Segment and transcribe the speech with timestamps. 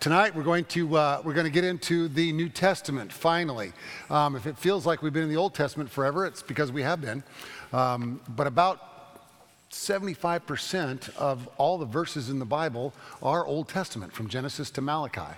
[0.00, 3.12] tonight we're going to uh, we're going to get into the New Testament.
[3.12, 3.72] Finally,
[4.08, 6.82] um, if it feels like we've been in the Old Testament forever, it's because we
[6.82, 7.22] have been.
[7.72, 8.80] Um, but about
[9.70, 15.36] 75% of all the verses in the Bible are Old Testament, from Genesis to Malachi.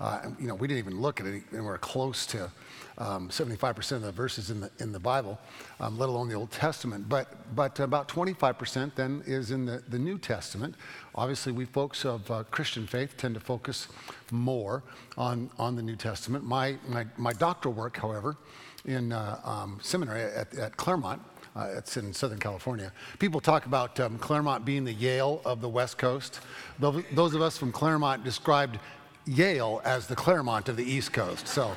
[0.00, 2.50] Uh, you know, we didn't even look at anywhere close to
[2.98, 5.38] um, 75% of the verses in the, in the Bible,
[5.78, 7.08] um, let alone the Old Testament.
[7.08, 10.74] But, but about 25% then is in the, the New Testament.
[11.14, 13.88] Obviously, we folks of uh, Christian faith tend to focus
[14.30, 14.82] more
[15.18, 16.44] on, on the New Testament.
[16.44, 18.36] My, my, my doctoral work, however,
[18.84, 21.20] in uh, um, seminary at, at Claremont,
[21.56, 22.92] uh, it's in Southern California.
[23.18, 26.40] People talk about um, Claremont being the Yale of the West Coast.
[26.78, 28.78] Those of us from Claremont described
[29.26, 31.46] Yale as the Claremont of the East Coast.
[31.46, 31.68] So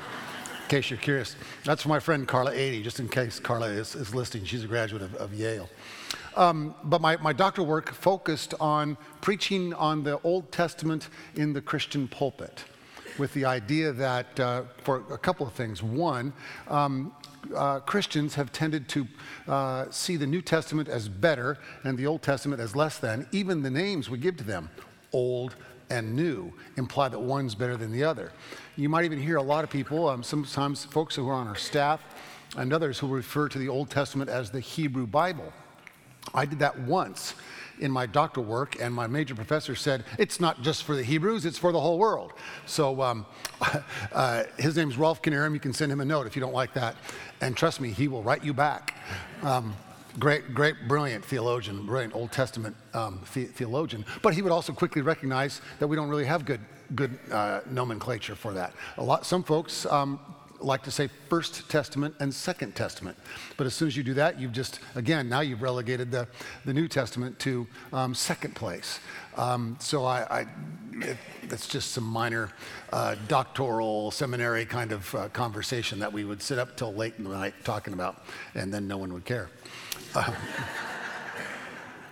[0.64, 1.36] in case you're curious.
[1.64, 4.46] That's my friend Carla 80, just in case Carla is, is listening.
[4.46, 5.68] She's a graduate of, of Yale.
[6.36, 11.60] Um, but my, my doctoral work focused on preaching on the Old Testament in the
[11.60, 12.64] Christian pulpit
[13.18, 15.82] with the idea that, uh, for a couple of things.
[15.82, 16.32] One,
[16.68, 17.14] um,
[17.54, 19.06] uh, Christians have tended to
[19.46, 23.26] uh, see the New Testament as better and the Old Testament as less than.
[23.32, 24.70] Even the names we give to them,
[25.12, 25.54] Old
[25.94, 28.32] and New, imply that one's better than the other.
[28.76, 31.54] You might even hear a lot of people, um, sometimes folks who are on our
[31.54, 32.00] staff
[32.56, 35.52] and others who refer to the Old Testament as the Hebrew Bible.
[36.34, 37.34] I did that once
[37.80, 41.44] in my doctoral work, and my major professor said, It's not just for the Hebrews,
[41.44, 42.32] it's for the whole world.
[42.66, 43.26] So um,
[44.12, 45.54] uh, his name's Rolf Knierim.
[45.54, 46.96] You can send him a note if you don't like that.
[47.40, 48.96] And trust me, he will write you back.
[49.42, 49.74] Um,
[50.18, 54.04] great, great, brilliant theologian, brilliant Old Testament um, the- theologian.
[54.22, 56.60] But he would also quickly recognize that we don't really have good
[56.94, 58.74] good uh, nomenclature for that.
[58.98, 60.20] A lot, some folks um,
[60.60, 63.16] like to say First Testament and Second Testament,
[63.56, 66.28] but as soon as you do that, you've just again now you've relegated the
[66.64, 69.00] the New Testament to um, second place.
[69.36, 70.46] Um, so I, I
[71.42, 72.50] it's just some minor
[72.92, 77.24] uh, doctoral seminary kind of uh, conversation that we would sit up till late in
[77.24, 79.48] the night talking about, and then no one would care.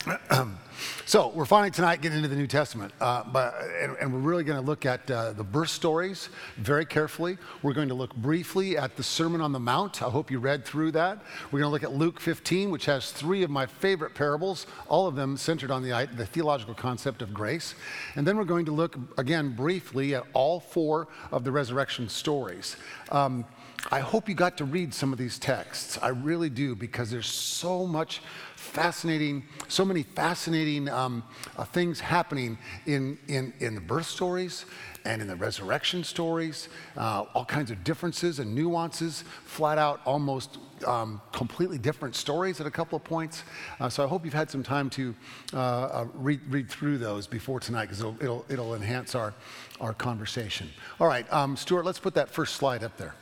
[0.04, 0.46] Uh,
[1.04, 4.44] So we're finally tonight getting into the New Testament, uh, but and, and, we're really
[4.44, 7.38] going to look at uh, the birth stories very carefully.
[7.60, 10.00] We're going to look briefly at the Sermon on the Mount.
[10.00, 11.18] I hope you read through that.
[11.50, 15.08] We're going to look at Luke 15, which has three of my favorite parables, all
[15.08, 17.74] of them centered on the, the theological concept of grace.
[18.14, 22.76] And then we're going to look again briefly at all four of the resurrection stories.
[23.10, 23.44] Um,
[23.90, 25.98] I hope you got to read some of these texts.
[26.00, 28.22] I really do because there's so much
[28.62, 31.22] fascinating, so many fascinating um,
[31.58, 32.56] uh, things happening
[32.86, 34.64] in, in, in the birth stories
[35.04, 40.58] and in the resurrection stories, uh, all kinds of differences and nuances, flat out almost
[40.86, 43.42] um, completely different stories at a couple of points.
[43.80, 45.14] Uh, so I hope you've had some time to
[45.52, 49.34] uh, uh read, read through those before tonight because it'll, it'll, it'll, enhance our,
[49.80, 50.68] our conversation.
[51.00, 53.14] All right, um, Stuart, let's put that first slide up there.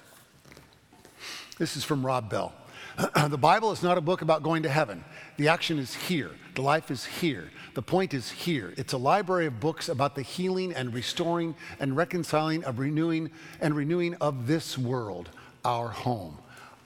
[1.59, 2.53] This is from Rob Bell.
[3.28, 5.05] the Bible is not a book about going to heaven.
[5.41, 6.33] The action is here.
[6.55, 7.51] The life is here.
[7.73, 8.75] The point is here.
[8.77, 13.75] It's a library of books about the healing and restoring and reconciling of renewing and
[13.75, 15.31] renewing of this world,
[15.65, 16.37] our home.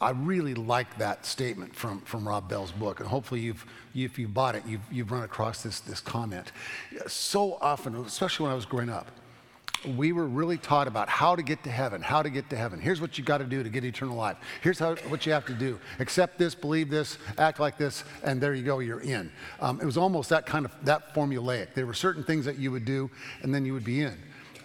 [0.01, 4.21] I really like that statement from, from Rob Bell's book, and hopefully you've, you, if
[4.21, 6.53] you bought it, you've, you've run across this, this comment.
[7.09, 9.11] So often, especially when I was growing up,
[9.85, 12.81] we were really taught about how to get to heaven, how to get to heaven.
[12.81, 14.37] Here's what you got to do to get eternal life.
[14.63, 15.79] Here's how, what you have to do.
[15.99, 19.31] Accept this, believe this, act like this, and there you go, you're in.
[19.61, 21.75] Um, it was almost that kind of, that formulaic.
[21.75, 23.11] There were certain things that you would do,
[23.43, 24.17] and then you would be in.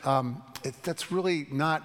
[0.06, 1.84] Um, it, that's really not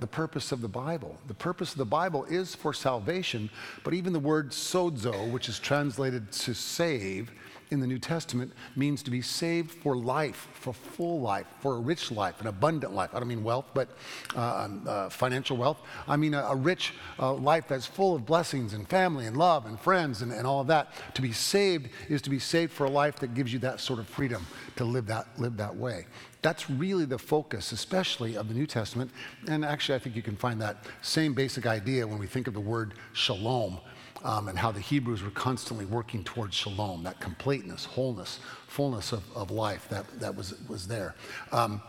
[0.00, 1.18] the purpose of the Bible.
[1.26, 3.50] The purpose of the Bible is for salvation,
[3.82, 7.32] but even the word sozo, which is translated to save,
[7.70, 11.78] in the New Testament means to be saved for life, for full life, for a
[11.78, 13.10] rich life, an abundant life.
[13.14, 13.88] I don't mean wealth, but
[14.36, 15.78] uh, um, uh, financial wealth.
[16.06, 19.66] I mean a, a rich uh, life that's full of blessings and family and love
[19.66, 20.92] and friends and, and all of that.
[21.14, 23.98] To be saved is to be saved for a life that gives you that sort
[23.98, 24.46] of freedom
[24.76, 26.06] to live that, live that way.
[26.40, 29.10] That's really the focus, especially of the New Testament.
[29.48, 32.54] And actually, I think you can find that same basic idea when we think of
[32.54, 33.80] the word shalom
[34.24, 39.22] um, and how the Hebrews were constantly working towards shalom, that completeness, wholeness, fullness of,
[39.36, 41.14] of life that, that was, was there.
[41.52, 41.80] Um,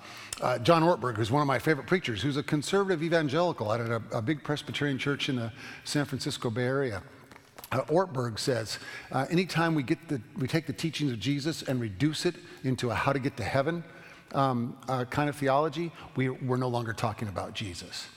[0.41, 4.01] uh, John Ortberg, who's one of my favorite preachers, who's a conservative evangelical at a,
[4.11, 5.51] a big Presbyterian church in the
[5.83, 7.01] San Francisco Bay Area.
[7.71, 8.79] Uh, Ortberg says,
[9.11, 12.89] uh, anytime we, get the, we take the teachings of Jesus and reduce it into
[12.89, 13.83] a how to get to heaven
[14.33, 18.07] um, uh, kind of theology, we, we're no longer talking about Jesus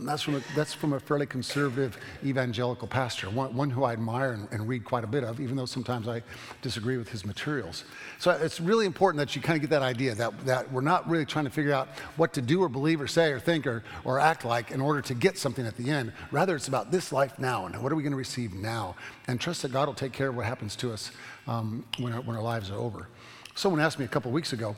[0.00, 4.32] That's from a, that's from a fairly conservative evangelical pastor, one, one who I admire
[4.32, 6.22] and, and, read quite a bit of, even though sometimes I
[6.62, 7.84] disagree with his materials.
[8.18, 11.08] So it's really important that you kind of get that idea that, that we're not
[11.08, 13.84] really trying to figure out what to do or believe or say or think or,
[14.04, 16.12] or act like in order to get something at the end.
[16.32, 18.96] Rather, it's about this life now and what are we going to receive now?
[19.28, 21.12] And trust that God will take care of what happens to us
[21.46, 23.08] um, when, our, when our lives are over.
[23.54, 24.74] Someone asked me a couple weeks ago,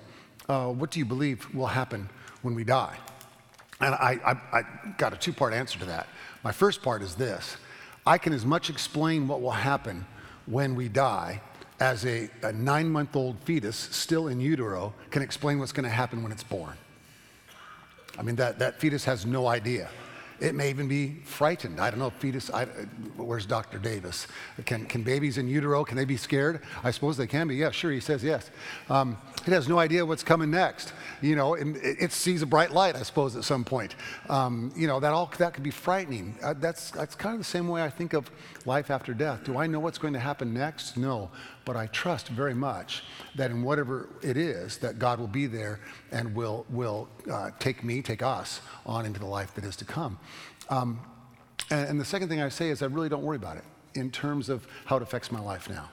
[0.48, 2.10] uh, What do you believe will happen
[2.42, 2.98] when we die?
[3.80, 4.62] And I, I, I
[4.96, 6.06] got a two part answer to that.
[6.42, 7.56] My first part is this
[8.06, 10.06] I can as much explain what will happen
[10.46, 11.40] when we die
[11.80, 15.90] as a, a nine month old fetus still in utero can explain what's going to
[15.90, 16.74] happen when it's born.
[18.18, 19.88] I mean, that, that fetus has no idea.
[20.38, 21.80] It may even be frightened.
[21.80, 22.64] I don't know, fetus, I,
[23.16, 23.78] where's Dr.
[23.78, 24.26] Davis?
[24.66, 26.62] Can, can babies in utero, can they be scared?
[26.84, 27.56] I suppose they can be.
[27.56, 28.50] Yeah, sure, he says yes.
[28.90, 29.16] Um,
[29.46, 30.92] it has no idea what's coming next.
[31.22, 33.94] You know, it, it sees a bright light, I suppose, at some point.
[34.28, 36.36] Um, you know, that all, that could be frightening.
[36.42, 38.30] Uh, that's, that's kind of the same way I think of
[38.64, 39.44] life after death.
[39.44, 40.96] Do I know what's going to happen next?
[40.96, 41.30] No
[41.66, 43.02] but I trust very much
[43.34, 45.80] that in whatever it is, that God will be there
[46.12, 49.84] and will, will uh, take me, take us on into the life that is to
[49.84, 50.18] come.
[50.70, 51.00] Um,
[51.70, 53.64] and, and the second thing I say is I really don't worry about it
[53.94, 55.90] in terms of how it affects my life now.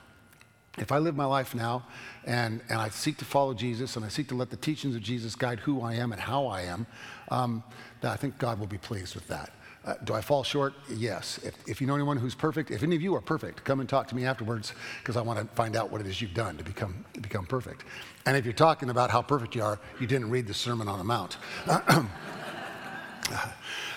[0.76, 1.84] If I live my life now
[2.24, 5.02] and, and I seek to follow Jesus and I seek to let the teachings of
[5.02, 6.86] Jesus guide who I am and how I am,
[7.30, 7.62] um,
[8.02, 9.50] I think God will be pleased with that.
[9.84, 10.72] Uh, do I fall short?
[10.88, 11.38] Yes.
[11.44, 13.88] If, if you know anyone who's perfect, if any of you are perfect, come and
[13.88, 16.56] talk to me afterwards because I want to find out what it is you've done
[16.56, 17.84] to become, to become perfect.
[18.24, 20.98] And if you're talking about how perfect you are, you didn't read the Sermon on
[20.98, 21.36] the Mount.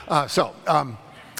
[0.09, 0.97] uh, so, um,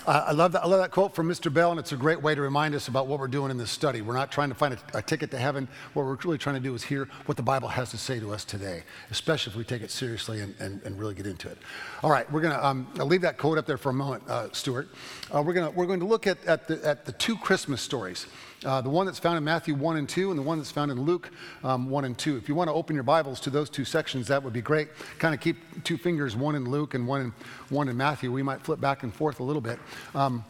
[0.07, 1.53] uh, I, love that, I love that quote from Mr.
[1.53, 3.69] Bell, and it's a great way to remind us about what we're doing in this
[3.69, 4.01] study.
[4.01, 5.67] We're not trying to find a, a ticket to heaven.
[5.93, 8.33] What we're really trying to do is hear what the Bible has to say to
[8.33, 11.57] us today, especially if we take it seriously and, and, and really get into it.
[12.03, 14.47] All right, we're going to um, leave that quote up there for a moment, uh,
[14.53, 14.87] Stuart.
[15.33, 18.27] Uh, we're, gonna, we're going to look at, at, the, at the two Christmas stories.
[18.65, 20.91] Uh, the one that's found in Matthew 1 and 2, and the one that's found
[20.91, 21.29] in Luke
[21.63, 22.37] um, 1 and 2.
[22.37, 24.89] If you want to open your Bibles to those two sections, that would be great.
[25.19, 27.33] Kind of keep two fingers, one in Luke and one in,
[27.69, 28.31] one in Matthew.
[28.31, 29.77] We might flip back and forth a little bit.
[30.15, 30.43] Um,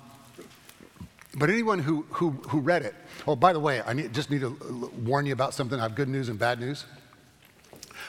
[1.37, 2.95] but anyone who, who, who read it,
[3.27, 5.77] oh, by the way, I need, just need to warn you about something.
[5.77, 6.85] I have good news and bad news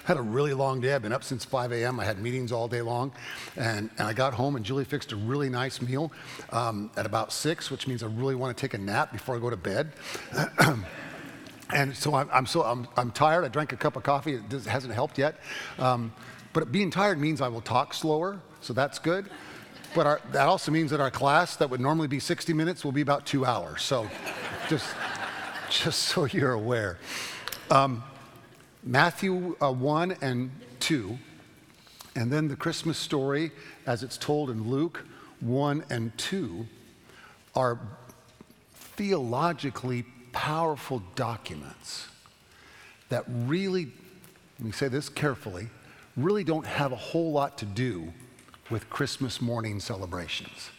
[0.08, 0.94] had a really long day.
[0.94, 2.00] I've been up since 5 a.m.
[2.00, 3.12] I had meetings all day long.
[3.56, 6.10] And, and I got home, and Julie fixed a really nice meal
[6.50, 9.38] um, at about 6, which means I really want to take a nap before I
[9.38, 9.92] go to bed.
[11.74, 13.44] and so I'm, I'm, so, I'm, I'm tired.
[13.44, 14.36] I drank a cup of coffee.
[14.36, 15.40] It hasn't helped yet.
[15.78, 16.10] Um,
[16.54, 19.28] but being tired means I will talk slower, so that's good.
[19.94, 22.92] But our, that also means that our class that would normally be 60 minutes will
[22.92, 23.82] be about two hours.
[23.82, 24.08] So
[24.70, 24.86] just,
[25.68, 26.96] just so you're aware.
[27.70, 28.02] Um,
[28.82, 31.18] Matthew uh, 1 and 2,
[32.14, 33.50] and then the Christmas story
[33.86, 35.04] as it's told in Luke
[35.40, 36.66] 1 and 2
[37.54, 37.78] are
[38.74, 42.08] theologically powerful documents
[43.08, 43.92] that really,
[44.58, 45.68] let me say this carefully,
[46.16, 48.12] really don't have a whole lot to do
[48.70, 50.70] with Christmas morning celebrations.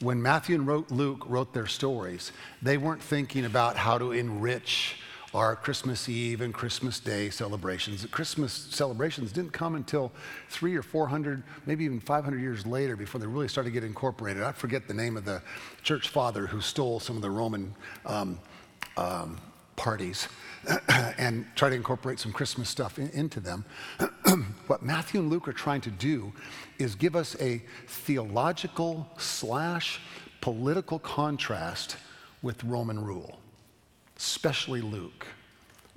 [0.00, 4.96] When Matthew and Luke wrote their stories, they weren't thinking about how to enrich
[5.34, 8.04] our Christmas Eve and Christmas Day celebrations.
[8.06, 10.12] Christmas celebrations didn't come until
[10.50, 14.42] three or 400, maybe even 500 years later before they really started to get incorporated.
[14.42, 15.42] I forget the name of the
[15.82, 17.74] church father who stole some of the Roman
[18.04, 18.38] um,
[18.98, 19.38] um,
[19.76, 20.28] parties
[21.18, 23.64] and tried to incorporate some Christmas stuff in, into them.
[24.66, 26.30] what Matthew and Luke are trying to do
[26.78, 29.98] is give us a theological slash
[30.42, 31.96] political contrast
[32.42, 33.41] with Roman rule
[34.22, 35.26] especially Luke.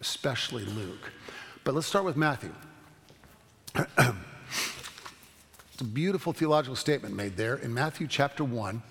[0.01, 1.11] Especially Luke.
[1.63, 2.51] But let's start with Matthew.
[3.75, 3.91] it's
[5.79, 8.81] a beautiful theological statement made there in Matthew chapter 1,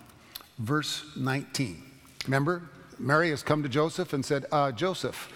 [0.58, 1.82] verse 19.
[2.26, 2.62] Remember,
[3.00, 5.28] Mary has come to Joseph and said, uh, Joseph,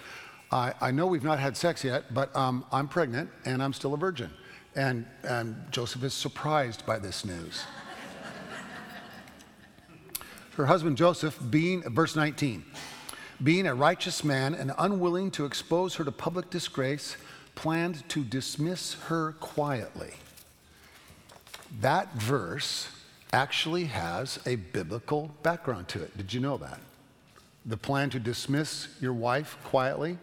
[0.49, 3.93] I, I, know we've not had sex yet, but um, I'm pregnant and I'm still
[3.93, 4.31] a virgin.
[4.75, 7.63] And, and Joseph is surprised by this news.
[10.55, 12.63] Her husband Joseph, being, verse 19,
[13.43, 17.15] being a righteous man and unwilling to expose her to public disgrace,
[17.55, 20.13] planned to dismiss her quietly.
[21.81, 22.89] That verse
[23.31, 26.17] actually has a biblical background to it.
[26.17, 26.79] Did you know that?
[27.65, 30.17] The plan to dismiss your wife quietly.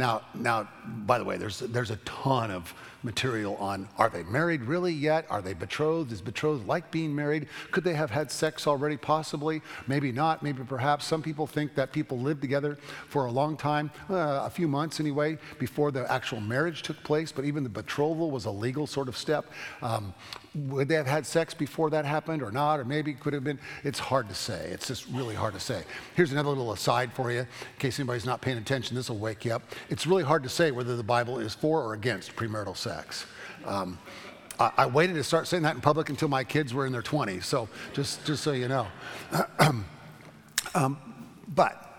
[0.00, 4.62] Now, now, by the way, there's, there's a ton of material on are they married
[4.62, 5.26] really yet?
[5.28, 6.10] Are they betrothed?
[6.10, 7.48] Is betrothed like being married?
[7.70, 8.96] Could they have had sex already?
[8.96, 9.60] Possibly.
[9.86, 10.42] Maybe not.
[10.42, 11.04] Maybe perhaps.
[11.04, 12.78] Some people think that people lived together
[13.08, 17.30] for a long time, uh, a few months anyway, before the actual marriage took place.
[17.30, 19.52] But even the betrothal was a legal sort of step.
[19.82, 20.14] Um,
[20.54, 22.80] would they have had sex before that happened or not?
[22.80, 23.58] Or maybe it could have been.
[23.84, 24.70] It's hard to say.
[24.72, 25.84] It's just really hard to say.
[26.16, 27.46] Here's another little aside for you, in
[27.78, 28.96] case anybody's not paying attention.
[28.96, 29.62] This will wake you up.
[29.88, 33.26] It's really hard to say whether the Bible is for or against premarital sex.
[33.64, 33.98] Um,
[34.58, 37.02] I, I, waited to start saying that in public until my kids were in their
[37.02, 37.44] 20s.
[37.44, 38.86] So just, just so you know.
[40.74, 40.98] um,
[41.48, 41.90] but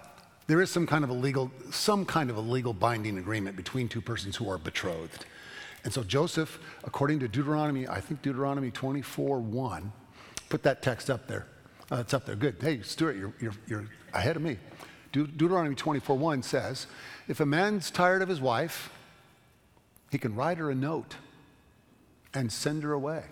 [0.47, 3.87] there is some kind of a legal, some kind of a legal binding agreement between
[3.87, 5.25] two persons who are betrothed.
[5.83, 9.91] And so Joseph, according to Deuteronomy, I think Deuteronomy 24 1,
[10.49, 11.47] put that text up there.
[11.91, 12.35] Uh, it's up there.
[12.35, 12.57] Good.
[12.61, 14.57] Hey, Stuart, you're, you're, you're ahead of me.
[15.11, 16.87] De- Deuteronomy 24 1 says,
[17.27, 18.91] If a man's tired of his wife,
[20.11, 21.15] he can write her a note
[22.33, 23.23] and send her away.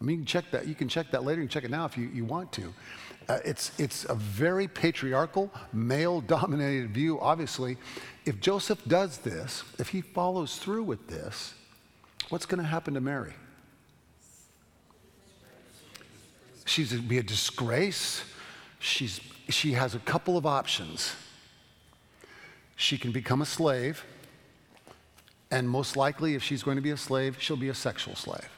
[0.00, 0.66] I mean, you can check that.
[0.66, 1.40] You can check that later.
[1.40, 2.72] You can check it now if you, you want to.
[3.28, 7.76] Uh, it's, it's a very patriarchal, male dominated view, obviously.
[8.24, 11.54] If Joseph does this, if he follows through with this,
[12.30, 13.34] what's going to happen to Mary?
[16.64, 18.22] She's going to be a disgrace.
[18.78, 21.14] She's, she has a couple of options.
[22.76, 24.04] She can become a slave,
[25.50, 28.48] and most likely, if she's going to be a slave, she'll be a sexual slave.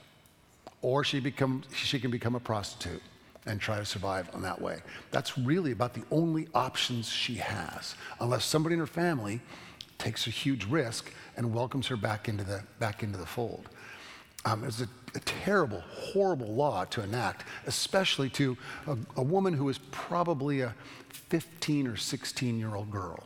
[0.82, 3.02] Or she, become, she can become a prostitute
[3.46, 4.80] and try to survive on that way.
[5.10, 9.40] That's really about the only options she has, unless somebody in her family
[9.98, 13.68] takes a huge risk and welcomes her back into the, back into the fold.
[14.44, 18.56] Um, it's a, a, terrible, horrible law to enact, especially to
[18.88, 20.74] a, a woman who is probably a
[21.10, 23.22] 15 or 16 year old girl.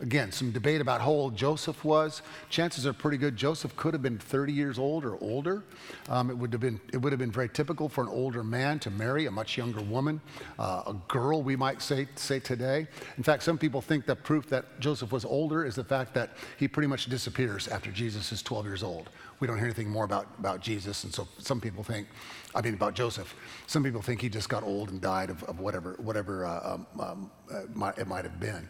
[0.00, 2.22] Again, some debate about how old Joseph was.
[2.48, 5.62] Chances are pretty good Joseph could have been 30 years old or older.
[6.08, 8.78] Um, it, would have been, it would have been very typical for an older man
[8.80, 10.20] to marry a much younger woman,
[10.58, 12.86] uh, a girl, we might say, say today.
[13.18, 16.30] In fact, some people think that proof that Joseph was older is the fact that
[16.58, 19.10] he pretty much disappears after Jesus is 12 years old.
[19.40, 22.08] We don't hear anything more about, about Jesus, and so some people think,
[22.54, 23.34] I mean, about Joseph,
[23.66, 26.86] some people think he just got old and died of, of whatever, whatever uh, um,
[26.98, 28.68] um, uh, it might have been.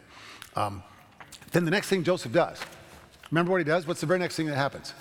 [0.55, 0.83] Um,
[1.51, 2.59] then the next thing Joseph does,
[3.29, 3.87] remember what he does?
[3.87, 4.93] What's the very next thing that happens?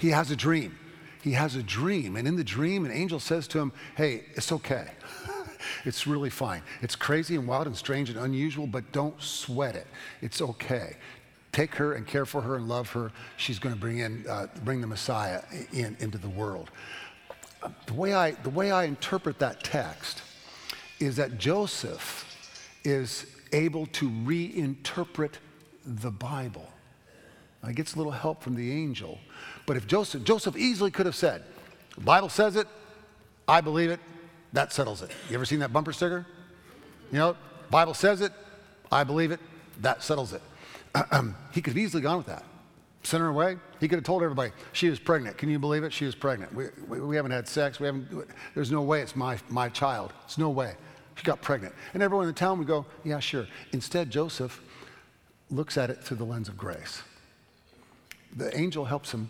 [0.00, 0.78] He has a dream.
[1.22, 2.16] He has a dream.
[2.16, 4.90] And in the dream, an angel says to him, Hey, it's okay.
[5.84, 6.62] it's really fine.
[6.80, 9.86] It's crazy and wild and strange and unusual, but don't sweat it.
[10.20, 10.96] It's okay.
[11.52, 13.12] Take her and care for her and love her.
[13.36, 15.42] She's going to bring in, uh, bring the Messiah
[15.72, 16.70] in, into the world.
[17.86, 20.22] The way, I, the way I interpret that text
[20.98, 22.26] is that Joseph
[22.84, 25.34] is able to reinterpret
[25.84, 26.68] the Bible.
[27.62, 29.18] I gets a little help from the angel.
[29.66, 31.44] But if Joseph, Joseph easily could have said,
[31.94, 32.66] the Bible says it,
[33.46, 34.00] I believe it,
[34.52, 35.10] that settles it.
[35.28, 36.26] You ever seen that bumper sticker?
[37.12, 37.36] You know,
[37.70, 38.32] Bible says it,
[38.90, 39.40] I believe it,
[39.80, 40.42] that settles it.
[41.52, 42.44] he could have easily gone with that.
[43.04, 43.56] Sent her away.
[43.80, 45.36] He could have told everybody she was pregnant.
[45.36, 45.92] Can you believe it?
[45.92, 46.54] She was pregnant.
[46.54, 47.80] We, we, we haven't had sex.
[47.80, 48.28] We haven't.
[48.54, 50.12] There's no way it's my, my child.
[50.24, 50.74] It's no way.
[51.16, 51.74] She got pregnant.
[51.94, 53.46] And everyone in the town would go, Yeah, sure.
[53.72, 54.60] Instead, Joseph
[55.50, 57.02] looks at it through the lens of grace.
[58.34, 59.28] The angel helps him,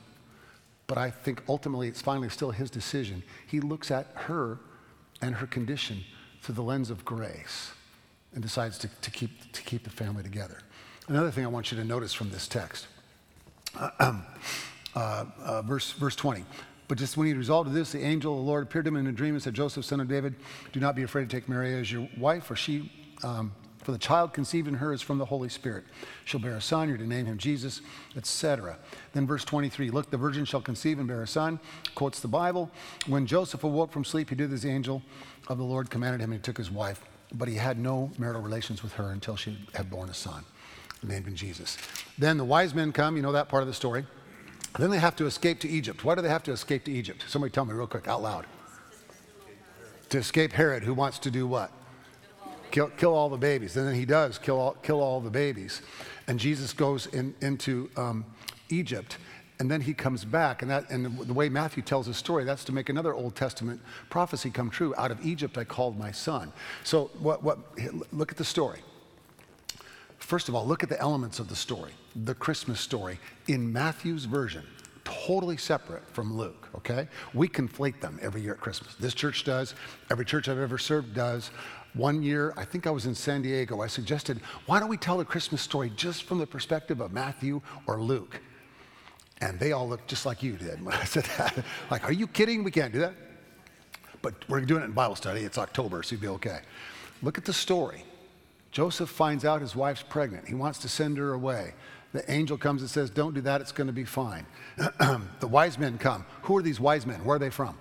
[0.86, 3.22] but I think ultimately it's finally still his decision.
[3.46, 4.58] He looks at her
[5.20, 6.04] and her condition
[6.40, 7.72] through the lens of grace
[8.32, 10.58] and decides to, to, keep, to keep the family together.
[11.08, 12.86] Another thing I want you to notice from this text,
[13.74, 14.22] uh,
[14.94, 16.44] uh, verse, verse 20.
[16.92, 19.06] But just when he resolved this, the angel of the Lord appeared to him in
[19.06, 20.34] a dream and said, Joseph, son of David,
[20.72, 23.98] do not be afraid to take Mary as your wife, for she, um, for the
[23.98, 25.84] child conceived in her is from the Holy Spirit.
[26.26, 27.80] She'll bear a son, you're to name him Jesus,
[28.14, 28.76] etc.
[29.14, 31.60] Then verse 23, look, the virgin shall conceive and bear a son,
[31.94, 32.70] quotes the Bible.
[33.06, 35.00] When Joseph awoke from sleep, he did as the angel
[35.48, 38.42] of the Lord commanded him, and he took his wife, but he had no marital
[38.42, 40.44] relations with her until she had borne a son,
[41.02, 41.78] named him Jesus.
[42.18, 44.04] Then the wise men come, you know that part of the story.
[44.78, 46.04] Then they have to escape to Egypt.
[46.04, 47.24] Why do they have to escape to Egypt?
[47.28, 48.46] Somebody tell me real quick, out loud.
[50.08, 51.70] To escape Herod, who wants to do what?
[52.70, 53.76] Kill, kill all the babies.
[53.76, 55.82] And then he does kill all, kill all the babies.
[56.26, 58.24] And Jesus goes in, into um,
[58.70, 59.18] Egypt.
[59.60, 62.64] And then he comes back, and, that, and the way Matthew tells his story, that's
[62.64, 64.92] to make another Old Testament prophecy come true.
[64.96, 66.52] Out of Egypt I called my son.
[66.82, 67.58] So, what, what,
[68.12, 68.80] look at the story.
[70.22, 71.90] First of all, look at the elements of the story,
[72.24, 74.64] the Christmas story in Matthew's version,
[75.02, 77.08] totally separate from Luke, okay?
[77.34, 78.94] We conflate them every year at Christmas.
[78.94, 79.74] This church does,
[80.10, 81.50] every church I've ever served does.
[81.94, 85.18] One year, I think I was in San Diego, I suggested, why don't we tell
[85.18, 88.40] the Christmas story just from the perspective of Matthew or Luke?
[89.40, 91.64] And they all looked just like you did when I said that.
[91.90, 92.62] like, are you kidding?
[92.62, 93.14] We can't do that.
[94.22, 95.40] But we're doing it in Bible study.
[95.40, 96.60] It's October, so you'll be okay.
[97.22, 98.04] Look at the story.
[98.72, 100.48] Joseph finds out his wife's pregnant.
[100.48, 101.74] He wants to send her away.
[102.12, 104.46] The angel comes and says, Don't do that, it's going to be fine.
[104.76, 106.26] the wise men come.
[106.42, 107.24] Who are these wise men?
[107.24, 107.78] Where are they from?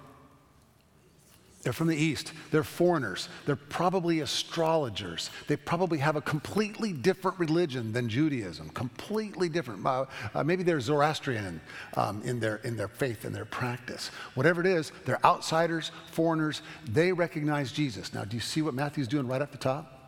[1.64, 2.34] They're from the East.
[2.50, 3.30] They're foreigners.
[3.46, 5.30] They're probably astrologers.
[5.48, 9.86] They probably have a completely different religion than Judaism, completely different.
[9.86, 10.06] Uh,
[10.44, 11.62] maybe they're Zoroastrian
[11.96, 14.10] um, in, their, in their faith and their practice.
[14.34, 16.64] Whatever it is, they're outsiders, foreigners.
[16.90, 18.12] They recognize Jesus.
[18.12, 20.01] Now, do you see what Matthew's doing right at the top?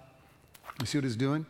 [0.79, 1.45] You see what he's doing?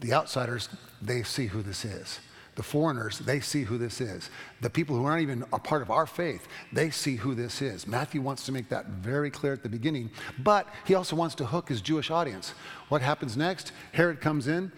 [0.00, 0.68] The outsiders,
[1.00, 2.20] they see who this is.
[2.54, 4.28] The foreigners, they see who this is.
[4.60, 7.86] The people who aren't even a part of our faith, they see who this is.
[7.86, 11.46] Matthew wants to make that very clear at the beginning, but he also wants to
[11.46, 12.52] hook his Jewish audience.
[12.88, 13.72] What happens next?
[13.92, 14.70] Herod comes in,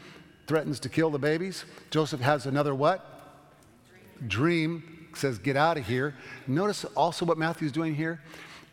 [0.47, 1.65] threatens to kill the babies.
[1.91, 3.11] Joseph has another what?
[4.29, 6.15] Dream, Dream says, Get out of here.
[6.47, 8.21] Notice also what Matthew's doing here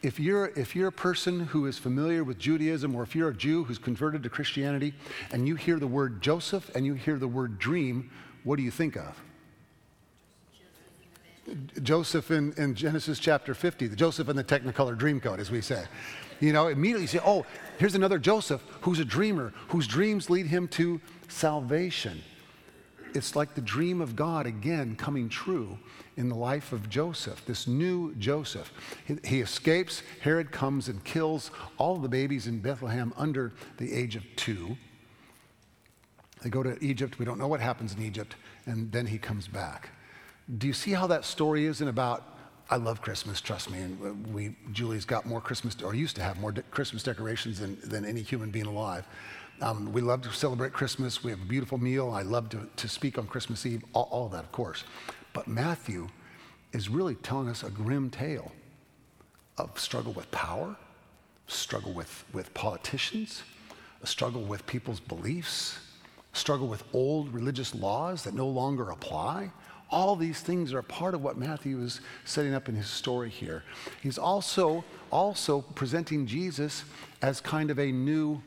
[0.01, 3.33] if you're, if you're a person who is familiar with Judaism, or if you're a
[3.33, 4.93] Jew who's converted to Christianity,
[5.31, 8.09] and you hear the word Joseph and you hear the word dream,
[8.43, 9.15] what do you think of?
[11.83, 15.83] Joseph in, in Genesis chapter 50, the Joseph in the Technicolor Dreamcoat, as we say.
[16.39, 17.45] You know, immediately you say, oh,
[17.77, 22.23] here's another Joseph who's a dreamer, whose dreams lead him to salvation.
[23.13, 25.77] It's like the dream of God again coming true
[26.17, 28.71] in the life of Joseph, this new Joseph.
[29.05, 30.03] He, he escapes.
[30.21, 34.77] Herod comes and kills all the babies in Bethlehem under the age of two.
[36.41, 37.19] They go to Egypt.
[37.19, 38.35] We don't know what happens in Egypt.
[38.65, 39.89] And then he comes back.
[40.57, 42.37] Do you see how that story isn't about,
[42.69, 43.79] I love Christmas, trust me.
[43.79, 47.77] And we, Julie's got more Christmas, or used to have more de- Christmas decorations than,
[47.83, 49.05] than any human being alive.
[49.61, 51.23] Um, we love to celebrate Christmas.
[51.23, 52.09] We have a beautiful meal.
[52.09, 54.85] I love to, to speak on Christmas Eve, all, all of that, of course.
[55.33, 56.07] But Matthew
[56.73, 58.51] is really telling us a grim tale
[59.59, 60.75] of struggle with power,
[61.45, 63.43] struggle with, with politicians,
[64.01, 65.77] a struggle with people's beliefs,
[66.33, 69.51] struggle with old religious laws that no longer apply.
[69.91, 73.63] All these things are part of what Matthew is setting up in his story here.
[74.01, 76.83] He's also also presenting Jesus
[77.21, 78.41] as kind of a new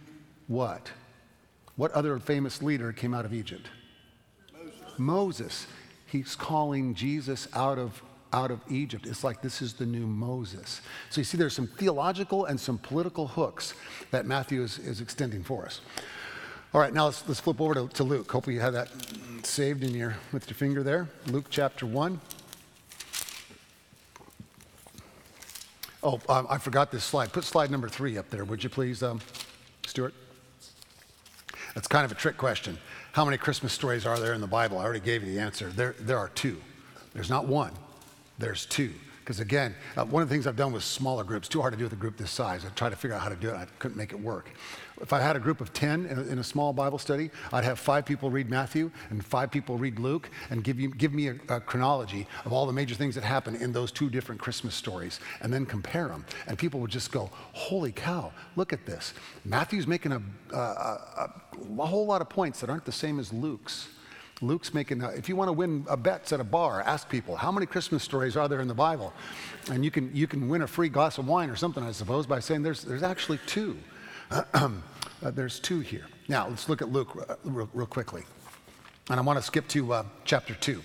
[0.49, 0.91] what?
[1.77, 3.69] What other famous leader came out of Egypt?
[4.53, 4.99] Moses.
[4.99, 5.67] Moses.
[6.07, 8.03] He's calling Jesus out of
[8.33, 9.07] out of Egypt.
[9.07, 10.81] It's like this is the new Moses.
[11.11, 13.75] So you see, there's some theological and some political hooks
[14.11, 15.81] that Matthew is, is extending for us.
[16.75, 18.31] All right, now let's, let's flip over to, to Luke.
[18.31, 18.89] Hopefully you have that
[19.45, 21.09] saved in your, with your finger there.
[21.29, 22.21] Luke chapter 1.
[26.03, 27.33] Oh, um, I forgot this slide.
[27.33, 29.21] Put slide number three up there, would you please, um,
[29.87, 30.13] Stuart?
[31.75, 32.79] That's kind of a trick question.
[33.13, 34.79] How many Christmas stories are there in the Bible?
[34.79, 35.69] I already gave you the answer.
[35.69, 36.61] There, there are two.
[37.13, 37.73] There's not one,
[38.39, 38.93] there's two.
[39.21, 41.79] Because again, uh, one of the things I've done with smaller groups, too hard to
[41.79, 42.65] do with a group this size.
[42.65, 43.55] I tried to figure out how to do it.
[43.55, 44.51] I couldn't make it work.
[45.01, 48.05] If I had a group of 10 in a, small Bible study, I'd have five
[48.05, 51.61] people read Matthew and five people read Luke and give, you, give me a, a
[51.61, 55.53] chronology of all the major things that happen in those two different Christmas stories and
[55.53, 56.25] then compare them.
[56.47, 59.15] And people would just go, holy cow, look at this.
[59.45, 61.33] Matthew's making a, a, a,
[61.79, 63.89] a whole lot of points that aren't the same as Luke's.
[64.41, 67.35] Luke's making, a, if you want to win a bets at a bar, ask people,
[67.35, 69.13] how many Christmas stories are there in the Bible?
[69.71, 72.27] And you can, you can win a free glass of wine or something, I suppose,
[72.27, 73.77] by saying there's, there's actually two.
[74.31, 74.71] uh,
[75.23, 76.07] there's two here.
[76.29, 78.23] Now, let's look at Luke uh, real, real, quickly.
[79.11, 80.83] And I want to skip to uh, chapter 2.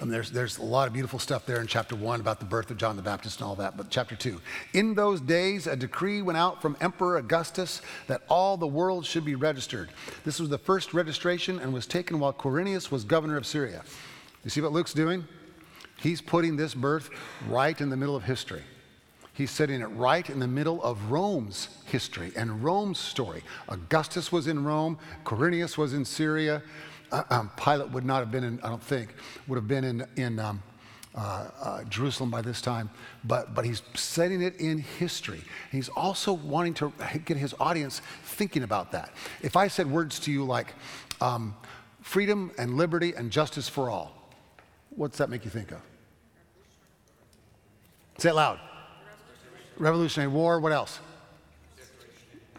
[0.00, 2.70] Um, there's, there's a lot of beautiful stuff there in chapter 1 about the birth
[2.70, 4.40] of John the Baptist and all that, but chapter 2.
[4.74, 9.24] In those days, a decree went out from Emperor Augustus that all the world should
[9.24, 9.90] be registered.
[10.24, 13.82] This was the first registration and was taken while Quirinius was governor of Syria.
[14.44, 15.26] You see what Luke's doing?
[15.98, 17.10] He's putting this birth
[17.48, 18.62] right in the middle of history.
[19.36, 23.42] He's setting it right in the middle of Rome's history and Rome's story.
[23.68, 26.62] Augustus was in Rome, Quirinius was in Syria.
[27.12, 29.14] Uh, um, Pilate would not have been in, I don't think,
[29.46, 30.62] would have been in, in um,
[31.14, 32.90] uh, uh, Jerusalem by this time,
[33.24, 35.42] but, but he's setting it in history.
[35.70, 36.92] He's also wanting to
[37.24, 39.12] get his audience thinking about that.
[39.42, 40.74] If I said words to you like
[41.20, 41.54] um,
[42.00, 44.30] freedom and liberty and justice for all,
[44.90, 45.82] what's that make you think of?
[48.18, 48.60] Say it loud.
[49.78, 51.00] Revolutionary War, what else?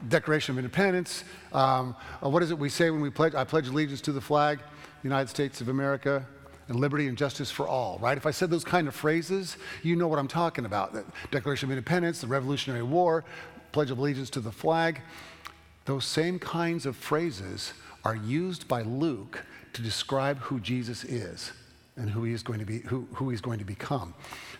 [0.09, 1.23] Declaration of Independence.
[1.51, 3.33] Um, uh, what is it we say when we pledge?
[3.33, 4.59] I pledge allegiance to the flag,
[5.03, 6.25] United States of America,
[6.67, 8.17] and liberty and justice for all, right?
[8.17, 10.93] If I said those kind of phrases, you know what I'm talking about.
[10.93, 13.23] The Declaration of Independence, the Revolutionary War,
[13.71, 15.01] Pledge of Allegiance to the flag.
[15.85, 21.51] Those same kinds of phrases are used by Luke to describe who Jesus is
[21.95, 24.13] and who he is going to be, who, who he's going to become.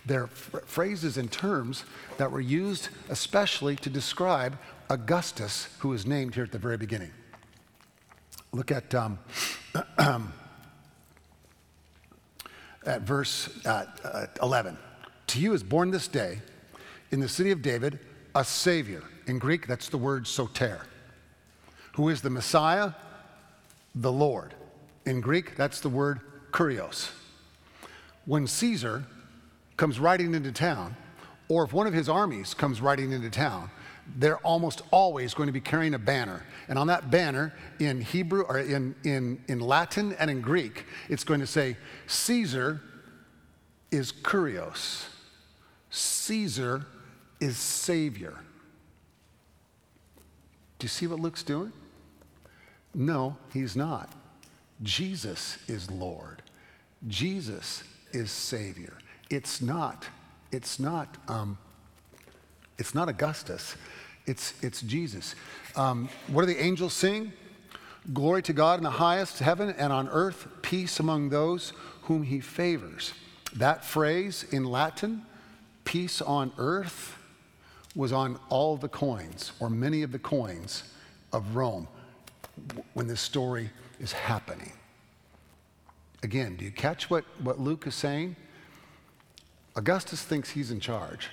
[0.07, 1.83] They're phrases and terms
[2.17, 4.57] that were used especially to describe
[4.89, 7.11] Augustus, who is named here at the very beginning.
[8.53, 9.19] Look at, um,
[12.85, 14.77] at verse uh, uh, 11.
[15.27, 16.39] To you is born this day
[17.11, 17.99] in the city of David
[18.33, 19.03] a Savior.
[19.25, 20.83] In Greek, that's the word soter,
[21.95, 22.93] who is the Messiah,
[23.93, 24.53] the Lord.
[25.05, 27.09] In Greek, that's the word kurios.
[28.25, 29.05] When Caesar
[29.77, 30.95] comes riding into town,
[31.47, 33.69] or if one of his armies comes riding into town,
[34.15, 36.43] they're almost always going to be carrying a banner.
[36.67, 41.23] And on that banner, in Hebrew or in, in, in Latin and in Greek, it's
[41.23, 42.81] going to say, Caesar
[43.91, 45.05] is kurios.
[45.89, 46.85] Caesar
[47.39, 48.37] is Savior.
[50.79, 51.71] Do you see what Luke's doing?
[52.93, 54.11] No, he's not.
[54.83, 56.41] Jesus is Lord.
[57.07, 58.97] Jesus is Savior.
[59.29, 60.07] It's not,
[60.51, 61.57] it's not, um,
[62.77, 63.75] it's not Augustus.
[64.25, 65.35] It's, it's Jesus.
[65.75, 67.31] Um, what do the angels sing?
[68.13, 72.39] Glory to God in the highest heaven and on earth, peace among those whom he
[72.39, 73.13] favors.
[73.55, 75.25] That phrase in Latin,
[75.83, 77.17] peace on earth,
[77.95, 80.83] was on all the coins, or many of the coins
[81.33, 81.87] of Rome,
[82.93, 84.71] when this story is happening.
[86.23, 88.35] Again, do you catch what, what Luke is saying?
[89.77, 91.29] Augustus thinks he's in charge.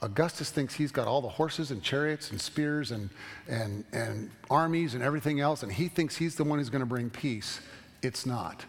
[0.00, 3.08] Augustus thinks he's got all the horses and chariots and spears and,
[3.48, 6.86] and, and armies and everything else, and he thinks he's the one who's going to
[6.86, 7.60] bring peace.
[8.02, 8.64] It's not.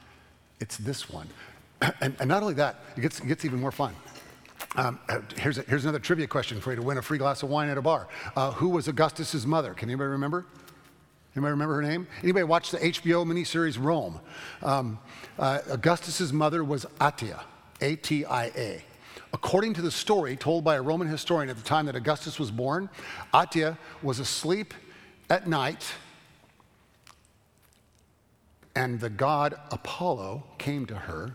[0.60, 1.28] It's this one.
[2.00, 3.94] And, and not only that, it gets, it gets even more fun.
[4.78, 7.44] Um, uh, here's, a, here's another trivia question for you to win a free glass
[7.44, 8.08] of wine at a bar.
[8.38, 9.74] Uh, who was Augustus's mother?
[9.74, 10.46] Can anybody remember?
[11.36, 12.08] Anybody remember her name?
[12.22, 14.22] Anybody watch the HBO miniseries Rome?
[14.62, 14.98] Um,
[15.38, 17.42] uh, Augustus's mother was Atia,
[17.82, 18.84] A-T-I-A.
[19.34, 22.52] According to the story told by a Roman historian at the time that Augustus was
[22.52, 22.90] born,
[23.34, 24.74] Atia was asleep
[25.30, 25.92] at night,
[28.76, 31.34] and the god Apollo came to her,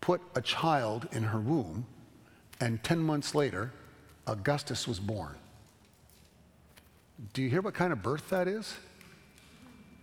[0.00, 1.86] put a child in her womb,
[2.60, 3.72] and 10 months later,
[4.28, 5.34] Augustus was born.
[7.32, 8.76] Do you hear what kind of birth that is?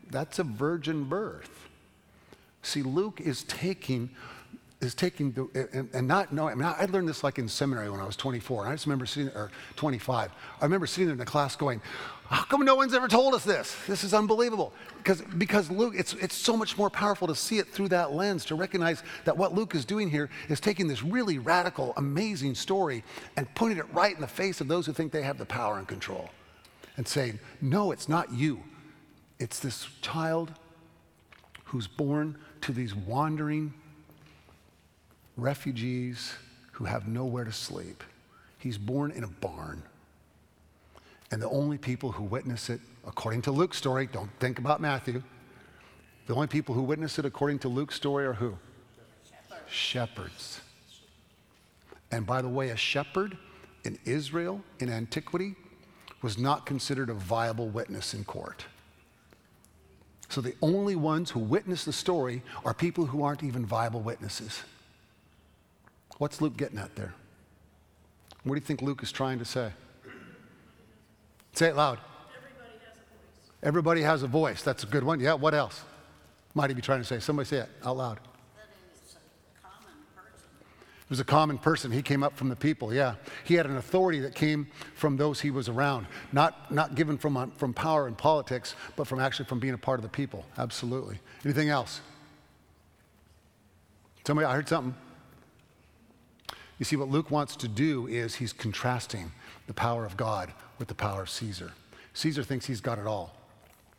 [0.10, 1.68] That's a virgin birth.
[2.62, 4.10] See, Luke is taking
[4.82, 6.54] is taking the, and, and, not knowing.
[6.54, 8.64] I mean, I learned this like in seminary when I was 24.
[8.64, 10.32] And I just remember sitting, or 25.
[10.32, 11.82] I remember sitting there in the class going,
[12.28, 13.76] "How come no one's ever told us this?
[13.88, 17.68] This is unbelievable." Because because Luke, it's it's so much more powerful to see it
[17.68, 21.40] through that lens to recognize that what Luke is doing here is taking this really
[21.40, 23.04] radical, amazing story
[23.36, 25.78] and putting it right in the face of those who think they have the power
[25.78, 26.30] and control,
[26.96, 28.64] and saying, "No, it's not you.
[29.40, 30.54] It's this child
[31.66, 33.74] who's born to these wandering."
[35.40, 36.34] Refugees
[36.74, 38.04] who have nowhere to sleep.
[38.58, 39.84] He's born in a barn.
[41.32, 45.24] And the only people who witness it, according to Luke's story, don't think about Matthew,
[46.28, 48.58] the only people who witness it according to Luke's story are who?
[49.28, 49.72] Shepherds.
[49.72, 50.62] Shepherds.
[52.12, 53.38] And by the way, a shepherd
[53.84, 55.56] in Israel in antiquity
[56.22, 58.66] was not considered a viable witness in court.
[60.28, 64.64] So the only ones who witness the story are people who aren't even viable witnesses.
[66.20, 67.16] What's Luke getting at there?
[68.44, 69.72] What do you think Luke is trying to say?
[71.54, 71.98] Say it loud.
[72.38, 73.64] Everybody has a voice.
[73.64, 74.62] Everybody has a voice.
[74.62, 75.20] That's a good one.
[75.20, 75.82] Yeah, what else?
[76.54, 77.20] Might he be trying to say?
[77.20, 78.20] Somebody say it out loud.
[81.10, 81.92] He was a common person.
[81.92, 83.16] He came up from the people, yeah.
[83.44, 87.52] He had an authority that came from those he was around, not, not given from,
[87.58, 90.46] from power and politics, but from actually from being a part of the people.
[90.60, 91.20] Absolutely.
[91.44, 92.02] Anything else?
[94.28, 94.94] Somebody, I heard something.
[96.80, 99.32] You see, what Luke wants to do is he's contrasting
[99.68, 101.74] the power of God with the power of Caesar.
[102.14, 103.36] Caesar thinks he's got it all.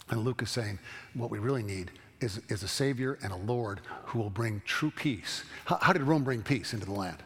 [0.09, 0.79] And Luke is saying,
[1.15, 4.91] what we really need is, is a Savior and a Lord who will bring true
[4.91, 5.45] peace.
[5.67, 7.23] How, how did Rome bring peace into the land?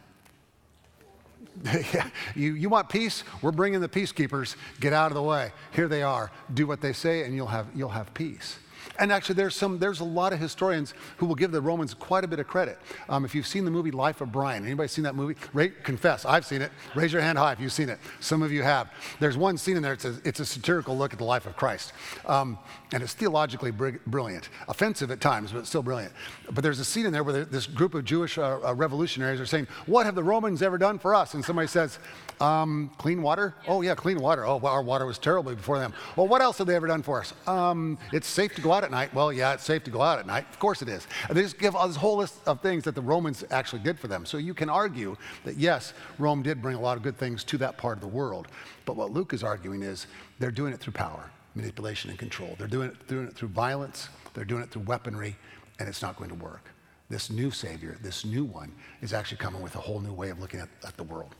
[1.63, 3.23] yeah, you, you want peace?
[3.41, 4.55] We're bringing the peacekeepers.
[4.81, 5.51] Get out of the way.
[5.71, 6.31] Here they are.
[6.53, 8.59] Do what they say, and you'll have, you'll have peace.
[8.99, 12.23] And actually, there's, some, there's a lot of historians who will give the Romans quite
[12.23, 12.79] a bit of credit.
[13.09, 15.35] Um, if you've seen the movie Life of Brian, anybody seen that movie?
[15.53, 16.71] Ra- confess, I've seen it.
[16.95, 17.99] Raise your hand high if you've seen it.
[18.19, 18.91] Some of you have.
[19.19, 21.55] There's one scene in there, it's a, it's a satirical look at the life of
[21.55, 21.93] Christ.
[22.25, 22.57] Um,
[22.93, 24.49] and it's theologically br- brilliant.
[24.67, 26.13] Offensive at times, but still brilliant.
[26.51, 29.45] But there's a scene in there where this group of Jewish uh, uh, revolutionaries are
[29.45, 31.33] saying, What have the Romans ever done for us?
[31.33, 31.99] And somebody says,
[32.39, 33.55] um, Clean water?
[33.67, 34.45] Oh, yeah, clean water.
[34.45, 35.93] Oh, well, our water was terrible before them.
[36.15, 37.33] Well, what else have they ever done for us?
[37.47, 39.13] Um, it's safe to go out at night.
[39.13, 40.45] Well, yeah, it's safe to go out at night.
[40.49, 41.07] Of course it is.
[41.27, 43.97] And they just give all this whole list of things that the Romans actually did
[43.97, 44.25] for them.
[44.25, 47.57] So you can argue that yes, Rome did bring a lot of good things to
[47.59, 48.47] that part of the world.
[48.85, 50.07] But what Luke is arguing is
[50.39, 52.55] they're doing it through power, manipulation, and control.
[52.59, 55.35] They're doing it, doing it through violence, they're doing it through weaponry,
[55.79, 56.69] and it's not going to work.
[57.09, 60.39] This new Savior, this new one, is actually coming with a whole new way of
[60.39, 61.35] looking at, at the world.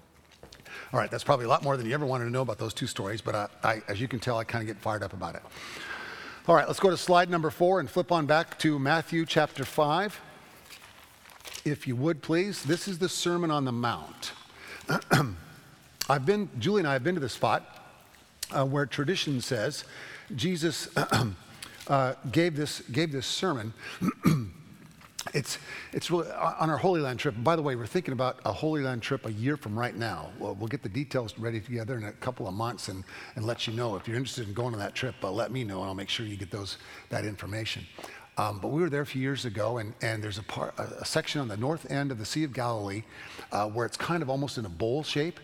[0.94, 2.74] All right, that's probably a lot more than you ever wanted to know about those
[2.74, 5.14] two stories, but I, I, as you can tell, I kind of get fired up
[5.14, 5.42] about it.
[6.48, 9.66] All right, let's go to slide number four and flip on back to Matthew chapter
[9.66, 10.22] 5.
[11.66, 12.62] If you would, please.
[12.62, 14.32] This is the Sermon on the Mount.
[16.08, 17.90] I've been, Julie and I have been to the spot
[18.52, 19.86] uh, where tradition says
[20.36, 20.88] Jesus
[21.88, 23.74] uh, gave, this, gave this sermon.
[25.36, 25.58] it's,
[25.92, 27.36] it's really on our Holy Land trip.
[27.44, 30.30] By the way, we're thinking about a Holy Land trip a year from right now.
[30.40, 33.04] We'll, we'll get the details ready together in a couple of months and,
[33.36, 33.98] and let you know.
[33.98, 36.10] If you're interested in going on that trip, uh, let me know and I'll make
[36.10, 36.78] sure you get those,
[37.10, 37.86] that information.
[38.38, 40.84] Um, but we were there a few years ago, and, and there's a, part, a,
[41.02, 43.04] a section on the north end of the Sea of Galilee
[43.52, 45.40] uh, where it's kind of almost in a bowl shape.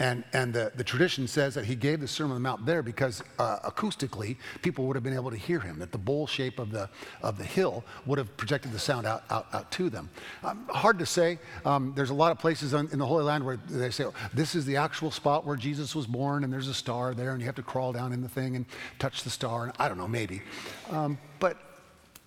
[0.00, 2.82] And, and the, the tradition says that he gave the Sermon on the Mount there
[2.82, 6.58] because uh, acoustically, people would have been able to hear him, that the bowl shape
[6.58, 6.88] of the,
[7.22, 10.08] of the hill would have projected the sound out, out, out to them.
[10.44, 11.38] Um, hard to say.
[11.64, 14.14] Um, there's a lot of places on, in the Holy Land where they say, oh,
[14.32, 17.40] this is the actual spot where Jesus was born, and there's a star there, and
[17.40, 18.66] you have to crawl down in the thing and
[18.98, 19.64] touch the star.
[19.64, 20.42] And I don't know, maybe.
[20.90, 21.56] Um, but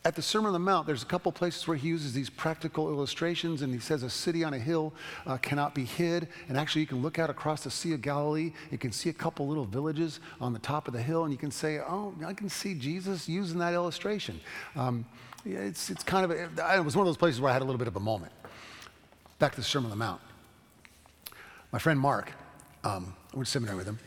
[0.03, 2.89] at the Sermon on the Mount, there's a couple places where he uses these practical
[2.89, 4.93] illustrations, and he says a city on a hill
[5.27, 6.27] uh, cannot be hid.
[6.49, 8.51] And actually, you can look out across the Sea of Galilee.
[8.71, 11.37] You can see a couple little villages on the top of the hill, and you
[11.37, 14.41] can say, "Oh, I can see Jesus using that illustration."
[14.75, 15.05] Um,
[15.45, 17.65] it's it's kind of a, it was one of those places where I had a
[17.65, 18.31] little bit of a moment.
[19.37, 20.21] Back to the Sermon on the Mount.
[21.71, 22.31] My friend Mark,
[22.83, 23.99] um, I went to seminary with him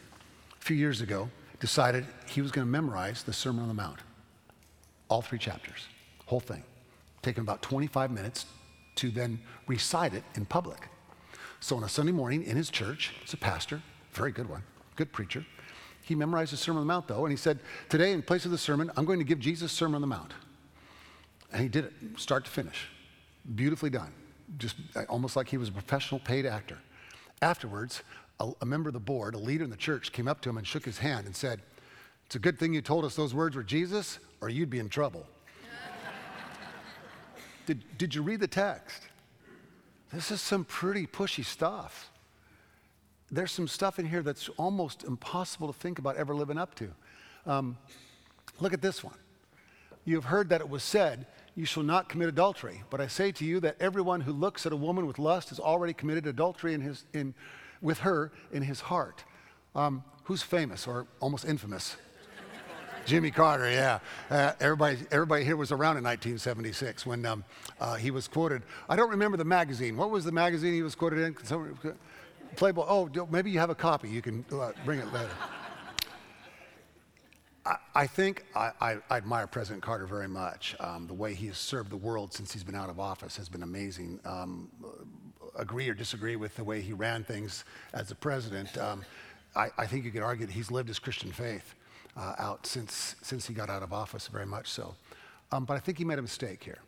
[0.61, 1.31] a few years ago.
[1.61, 4.01] Decided he was going to memorize the Sermon on the Mount
[5.15, 5.87] all three chapters,
[6.27, 6.65] whole thing.
[7.23, 8.47] Taking about 25 minutes
[8.97, 10.89] to then recite it in public.
[11.61, 13.81] So on a Sunday morning in his church, he's a pastor,
[14.13, 14.65] very good one,
[14.97, 15.47] good preacher.
[16.03, 18.51] He memorized the Sermon on the Mount, though, and he said, Today, in place of
[18.51, 20.33] the sermon, I'm going to give Jesus' Sermon on the Mount.
[21.53, 22.89] And he did it, start to finish.
[23.55, 24.13] Beautifully done.
[24.59, 26.79] Just uh, almost like he was a professional paid actor.
[27.41, 28.03] Afterwards,
[28.41, 30.59] a, a member of the board, a leader in the church, came up to him
[30.59, 31.61] and shook his hand and said,
[32.27, 34.91] It's a good thing you told us those words were Jesus, or you'd be in
[34.91, 35.27] trouble.
[37.65, 39.01] did, did you read the text?
[40.13, 42.11] This is some pretty pushy stuff.
[43.31, 46.91] There's some stuff in here that's almost impossible to think about ever living up to.
[47.47, 47.79] Um,
[48.61, 49.17] look at this one.
[50.05, 52.83] You have heard that it was said, You shall not commit adultery.
[52.91, 55.59] But I say to you that everyone who looks at a woman with lust has
[55.59, 57.33] already committed adultery in his, in,
[57.81, 59.25] with her in his heart.
[59.75, 61.97] Um, who's famous or almost infamous
[63.05, 63.99] Jimmy Carter, yeah.
[64.31, 67.45] Uh, everybody, everybody here was around in 1976 when um,
[67.79, 68.63] uh, he was quoted.
[68.89, 69.97] I don't remember the magazine.
[69.97, 71.35] What was the magazine he was quoted in?
[72.57, 72.85] Playboy.
[72.89, 74.09] Oh, maybe you have a copy.
[74.09, 75.31] You can uh, bring it later.
[77.67, 80.75] I, I think I, I, I, admire President Carter very much.
[80.81, 83.49] Um, the way he has served the world since he's been out of office has
[83.49, 84.21] been amazing.
[84.25, 84.71] Um,
[85.59, 88.77] agree or disagree with the way he ran things as a president.
[88.79, 89.05] Um,
[89.55, 91.75] I, I, think you could argue that he's lived his Christian faith
[92.17, 94.95] uh, out since, since he got out of office, very much so.
[95.53, 96.79] Um, but I think he made a mistake here.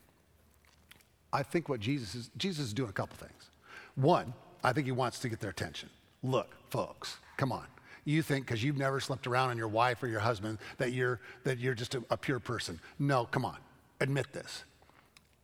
[1.32, 3.50] I think what Jesus is, Jesus is doing a couple things.
[3.94, 5.90] One, I think he wants to get their attention.
[6.22, 7.66] Look, folks, come on.
[8.04, 11.20] You think because you've never slept around on your wife or your husband that you're,
[11.44, 12.80] that you're just a, a pure person.
[12.98, 13.58] No, come on.
[14.00, 14.64] Admit this.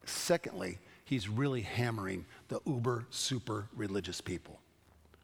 [0.04, 4.61] Secondly, he's really hammering the uber super religious people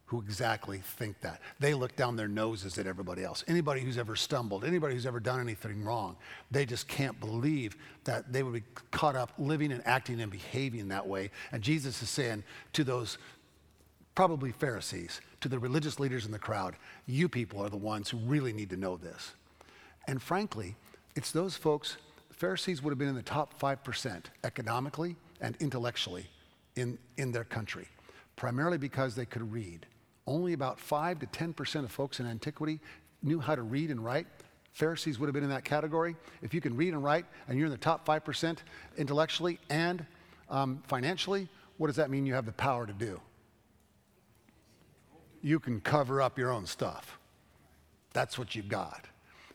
[0.08, 1.40] who exactly think that.
[1.60, 3.44] They look down their noses at everybody else.
[3.46, 6.16] Anybody who's ever stumbled, anybody who's ever done anything wrong,
[6.50, 10.88] they just can't believe that they would be caught up living and acting and behaving
[10.88, 11.30] that way.
[11.52, 12.42] And Jesus is saying
[12.72, 13.18] to those
[14.14, 18.16] probably Pharisees, to the religious leaders in the crowd, you people are the ones who
[18.16, 19.34] really need to know this.
[20.06, 20.74] And frankly,
[21.16, 21.98] it's those folks,
[22.30, 26.26] Pharisees would have been in the top 5% economically and intellectually
[26.76, 27.88] in, in their country,
[28.36, 29.84] primarily because they could read
[30.28, 32.80] only about 5 to 10% of folks in antiquity
[33.22, 34.26] knew how to read and write.
[34.72, 36.14] Pharisees would have been in that category.
[36.42, 38.58] If you can read and write and you're in the top 5%
[38.96, 40.04] intellectually and
[40.50, 43.20] um, financially, what does that mean you have the power to do?
[45.42, 47.18] You can cover up your own stuff.
[48.12, 49.06] That's what you've got.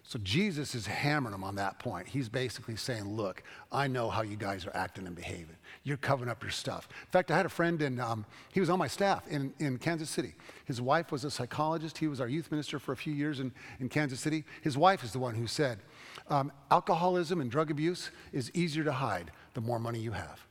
[0.05, 2.07] So Jesus is hammering them on that point.
[2.07, 5.55] He's basically saying, Look, I know how you guys are acting and behaving.
[5.83, 6.87] You're covering up your stuff.
[6.91, 9.77] In fact, I had a friend, and um, he was on my staff in, in
[9.77, 10.35] Kansas City.
[10.65, 11.97] His wife was a psychologist.
[11.97, 14.43] He was our youth minister for a few years in, in Kansas City.
[14.61, 15.79] His wife is the one who said,
[16.27, 20.45] um, Alcoholism and drug abuse is easier to hide the more money you have.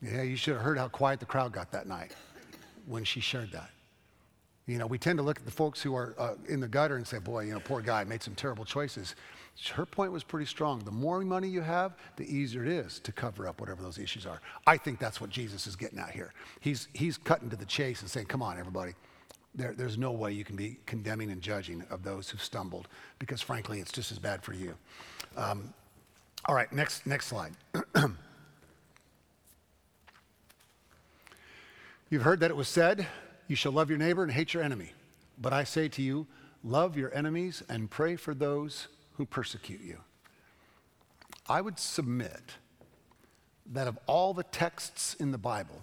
[0.00, 2.14] Yeah, you should have heard how quiet the crowd got that night
[2.86, 3.70] when she shared that.
[4.70, 6.94] You know, we tend to look at the folks who are uh, in the gutter
[6.94, 9.16] and say, boy, you know, poor guy made some terrible choices.
[9.72, 10.78] Her point was pretty strong.
[10.84, 14.26] The more money you have, the easier it is to cover up whatever those issues
[14.26, 14.40] are.
[14.68, 16.32] I think that's what Jesus is getting at here.
[16.60, 18.92] He's, he's cutting to the chase and saying, come on, everybody.
[19.56, 22.86] There, there's no way you can be condemning and judging of those who've stumbled
[23.18, 24.76] because, frankly, it's just as bad for you.
[25.36, 25.74] Um,
[26.44, 27.54] all right, next, next slide.
[32.08, 33.08] You've heard that it was said,
[33.50, 34.92] you shall love your neighbor and hate your enemy.
[35.36, 36.28] But I say to you,
[36.62, 39.98] love your enemies and pray for those who persecute you.
[41.48, 42.40] I would submit
[43.72, 45.82] that of all the texts in the Bible,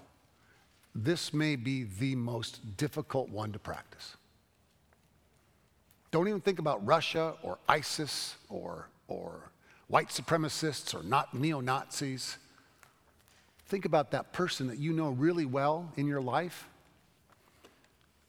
[0.96, 4.16] this may be the most difficult one to practice.
[6.12, 9.52] Don't even think about Russia or ISIS or, or
[9.90, 12.38] white supremacists or not neo Nazis.
[13.66, 16.70] Think about that person that you know really well in your life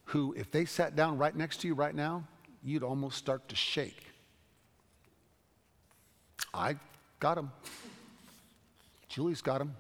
[0.09, 2.25] who, if they sat down right next to you right now,
[2.63, 4.07] you'd almost start to shake.
[6.55, 6.77] I
[7.21, 7.53] got them.
[9.11, 9.75] Julie's got them.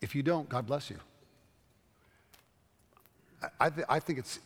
[0.00, 0.98] If you don't, God bless you.
[3.58, 4.38] I, th- I think it's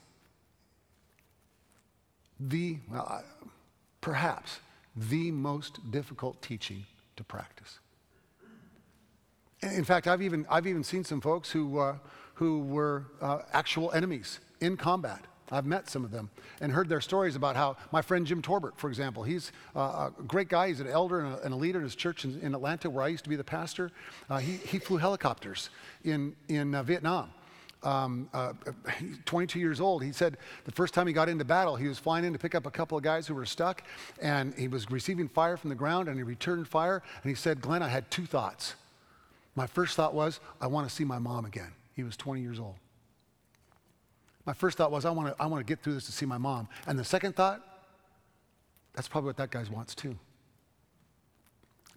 [2.40, 3.20] the, well, I,
[4.00, 4.61] perhaps
[4.96, 7.81] the most difficult teaching to practice.
[9.61, 11.96] In fact, I've even, I've even seen some folks who, uh,
[12.38, 15.24] who were uh, actual enemies in combat.
[15.51, 18.79] I've met some of them and heard their stories about how my friend Jim Torbert,
[18.79, 20.68] for example, he's uh, a great guy.
[20.68, 23.03] He's an elder and a, and a leader in his church in, in, Atlanta, where
[23.03, 23.90] I used to be the pastor.
[24.31, 25.70] Uh, he, he flew helicopters
[26.05, 27.31] in, in uh, Vietnam.
[27.83, 28.53] Um, uh,
[29.24, 30.05] 22 years old.
[30.05, 32.55] He said the first time he got into battle, he was flying in to pick
[32.55, 33.83] up a couple of guys who were stuck,
[34.22, 37.03] and he was receiving fire from the ground, and he returned fire.
[37.22, 38.77] And he said, Glenn, I had two thoughts.
[39.57, 41.72] My first thought was, I want to see my mom again.
[41.99, 42.77] He was 20 years old.
[44.47, 46.27] My first thought was, I want to, I want to get through this to see
[46.27, 46.69] my mom.
[46.87, 47.61] And the second thought,
[48.95, 50.17] that's probably what that guy wants too.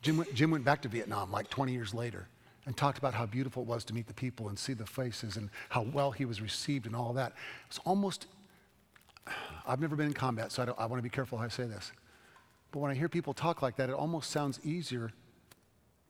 [0.01, 2.27] Jim went, Jim went back to Vietnam like 20 years later
[2.65, 5.37] and talked about how beautiful it was to meet the people and see the faces
[5.37, 7.33] and how well he was received and all that.
[7.67, 8.25] It's almost,
[9.67, 11.65] I've never been in combat, so I, I want to be careful how I say
[11.65, 11.91] this.
[12.71, 15.11] But when I hear people talk like that, it almost sounds easier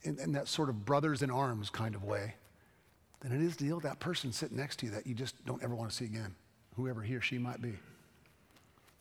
[0.03, 2.35] in, in that sort of brothers in arms kind of way
[3.21, 5.43] than it is to deal with that person sitting next to you that you just
[5.45, 6.35] don't ever want to see again,
[6.75, 7.73] whoever he or she might be.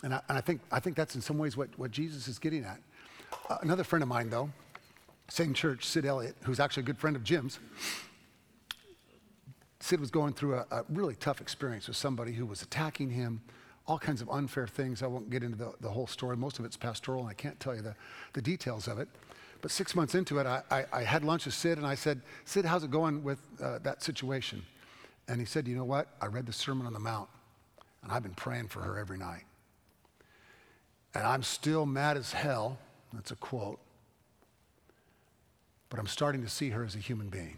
[0.03, 2.39] And I, and I think, I think that's in some ways what, what Jesus is
[2.39, 2.81] getting at.
[3.49, 4.51] Uh, another friend of mine, though,
[5.29, 7.59] same church, Sid Elliott, who's actually a good friend of Jim's,
[9.81, 13.41] Sid was going through a, a, really tough experience with somebody who was attacking him,
[13.87, 15.03] all kinds of unfair things.
[15.03, 16.37] I won't get into the, the whole story.
[16.37, 17.95] Most of it's pastoral, and I can't tell you the,
[18.35, 19.09] the details of it.
[19.61, 22.23] But six months into it, I, I, I, had lunch with Sid and I said,
[22.45, 24.63] Sid, how's it going with uh, that situation?
[25.29, 26.09] And he said, You know what?
[26.21, 27.29] I read the Sermon on the Mount
[28.03, 29.45] and I've been praying for her every night.
[31.15, 32.79] And I'm still mad as hell.
[33.13, 33.81] That's a quote.
[35.89, 37.57] But I'm starting to see her as a human being.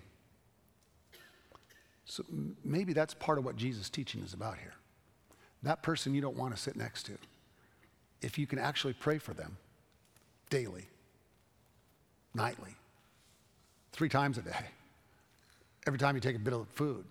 [2.04, 2.24] So
[2.64, 4.74] maybe that's part of what Jesus' teaching is about here.
[5.62, 7.12] That person you don't want to sit next to,
[8.20, 9.56] if you can actually pray for them
[10.50, 10.88] daily,
[12.34, 12.74] nightly,
[13.92, 14.66] three times a day,
[15.86, 17.04] every time you take a bit of food,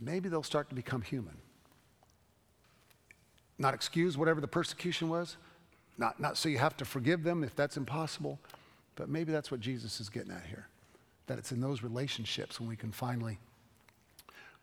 [0.00, 1.36] maybe they'll start to become human.
[3.58, 5.36] Not excuse whatever the persecution was,
[5.98, 8.38] not, not so you have to forgive them if that's impossible,
[8.96, 10.66] but maybe that's what Jesus is getting at here.
[11.26, 13.38] That it's in those relationships when we can finally,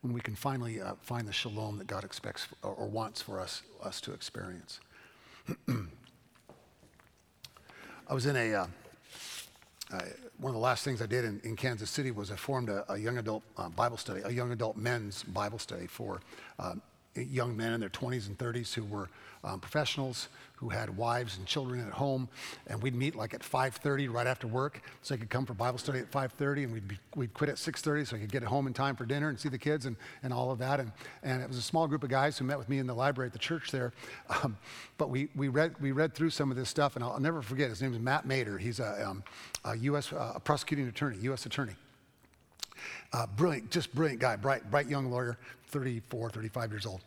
[0.02, 3.40] when we can finally uh, find the shalom that God expects or, or wants for
[3.40, 4.80] us, us to experience.
[8.10, 8.68] I was in a, uh,
[9.92, 10.00] uh,
[10.38, 12.92] one of the last things I did in, in Kansas City was I formed a,
[12.92, 16.22] a young adult uh, Bible study, a young adult men's Bible study for
[16.60, 16.76] uh,
[17.24, 19.10] young men in their 20s and 30s who were
[19.44, 22.28] um, professionals who had wives and children at home,
[22.66, 25.78] and we'd meet like at 5:30 right after work, so I could come for Bible
[25.78, 28.66] study at 5:30, and we'd be, we'd quit at 6:30 so I could get home
[28.66, 30.80] in time for dinner and see the kids and, and all of that.
[30.80, 32.96] And, and it was a small group of guys who met with me in the
[32.96, 33.94] library at the church there.
[34.44, 34.58] Um,
[34.98, 37.42] but we, we read we read through some of this stuff, and I'll, I'll never
[37.42, 37.70] forget.
[37.70, 38.60] His name is Matt Mader.
[38.60, 39.24] He's a, um,
[39.64, 40.12] a U.S.
[40.12, 41.46] Uh, a prosecuting attorney, U.S.
[41.46, 41.74] attorney.
[43.14, 45.38] Uh, brilliant, just brilliant guy, bright, bright young lawyer,
[45.70, 47.02] 34, 35 years old.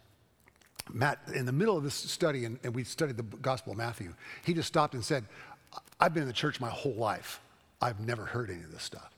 [0.93, 4.15] Matt, in the middle of this study, and, and we studied the Gospel of Matthew,
[4.45, 5.25] he just stopped and said,
[6.01, 7.41] I've been in the church my whole life.
[7.81, 9.11] I've never heard any of this stuff.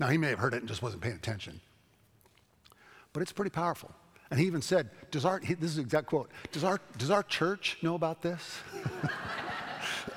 [0.00, 1.60] Now, he may have heard it and just wasn't paying attention.
[3.12, 3.92] But it's pretty powerful.
[4.30, 7.22] And he even said, does our, this is the exact quote, does our, does our
[7.22, 8.58] church know about this?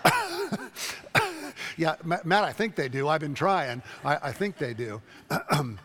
[1.78, 3.10] yeah, Matt, I think they do.
[3.10, 3.84] I've been trying.
[4.04, 5.02] I, I think they do.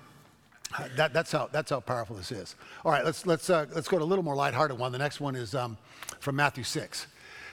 [0.97, 2.55] That, that's, how, that's how powerful this is.
[2.85, 4.93] All right, let's, let's, uh, let's go to a little more lighthearted one.
[4.93, 5.77] The next one is um,
[6.21, 7.07] from Matthew 6.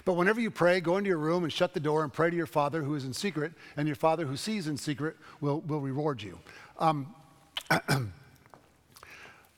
[0.05, 2.35] But whenever you pray, go into your room and shut the door and pray to
[2.35, 5.81] your Father who is in secret, and your Father who sees in secret will, will
[5.81, 6.39] reward you.
[6.79, 7.13] Um,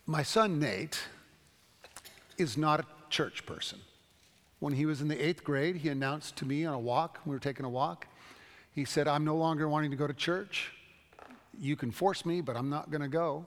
[0.05, 0.99] my son Nate
[2.37, 3.79] is not a church person.
[4.59, 7.33] When he was in the eighth grade, he announced to me on a walk, we
[7.33, 8.07] were taking a walk,
[8.71, 10.71] he said, I'm no longer wanting to go to church
[11.59, 13.45] you can force me, but I'm not going to go.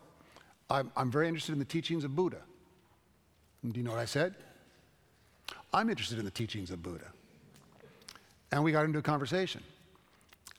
[0.70, 2.40] I'm, I'm very interested in the teachings of Buddha.
[3.62, 4.34] And do you know what I said?
[5.72, 7.06] I'm interested in the teachings of Buddha.
[8.50, 9.62] And we got into a conversation.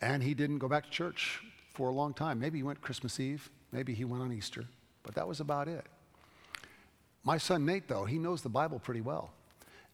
[0.01, 1.41] And he didn't go back to church
[1.73, 2.39] for a long time.
[2.39, 4.65] Maybe he went Christmas Eve, maybe he went on Easter,
[5.03, 5.85] but that was about it.
[7.23, 9.31] My son Nate, though, he knows the Bible pretty well.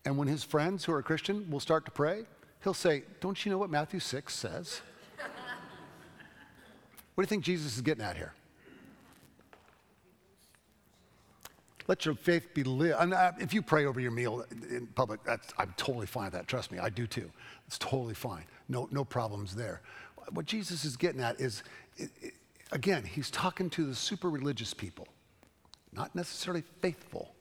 [0.05, 2.23] And when his friends who are Christian will start to pray,
[2.63, 4.81] he'll say, Don't you know what Matthew 6 says?
[7.19, 8.31] What do you think Jesus is getting at here?
[11.85, 12.93] Let your faith be lived.
[12.97, 16.47] Uh, if you pray over your meal in public, I'm totally fine with that.
[16.47, 17.29] Trust me, I do too.
[17.67, 18.45] It's totally fine.
[18.69, 19.81] No, no problems there.
[20.31, 21.61] What Jesus is getting at is,
[21.97, 22.33] it, it,
[22.71, 25.09] again, he's talking to the super religious people,
[25.91, 27.35] not necessarily faithful,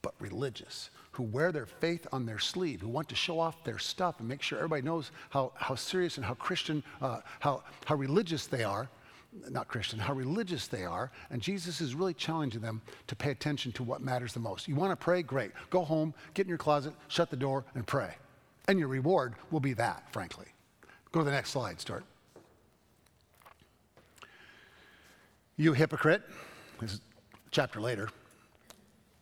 [0.00, 3.78] but religious who wear their faith on their sleeve, who want to show off their
[3.78, 7.94] stuff and make sure everybody knows how, how serious and how Christian, uh, how, how
[7.94, 8.88] religious they are.
[9.50, 11.10] Not Christian, how religious they are.
[11.30, 14.68] And Jesus is really challenging them to pay attention to what matters the most.
[14.68, 15.22] You want to pray?
[15.22, 15.52] Great.
[15.70, 18.14] Go home, get in your closet, shut the door, and pray.
[18.68, 20.46] And your reward will be that, frankly.
[21.12, 22.04] Go to the next slide, start.
[25.56, 26.22] You hypocrite,
[26.80, 28.10] this is a chapter later,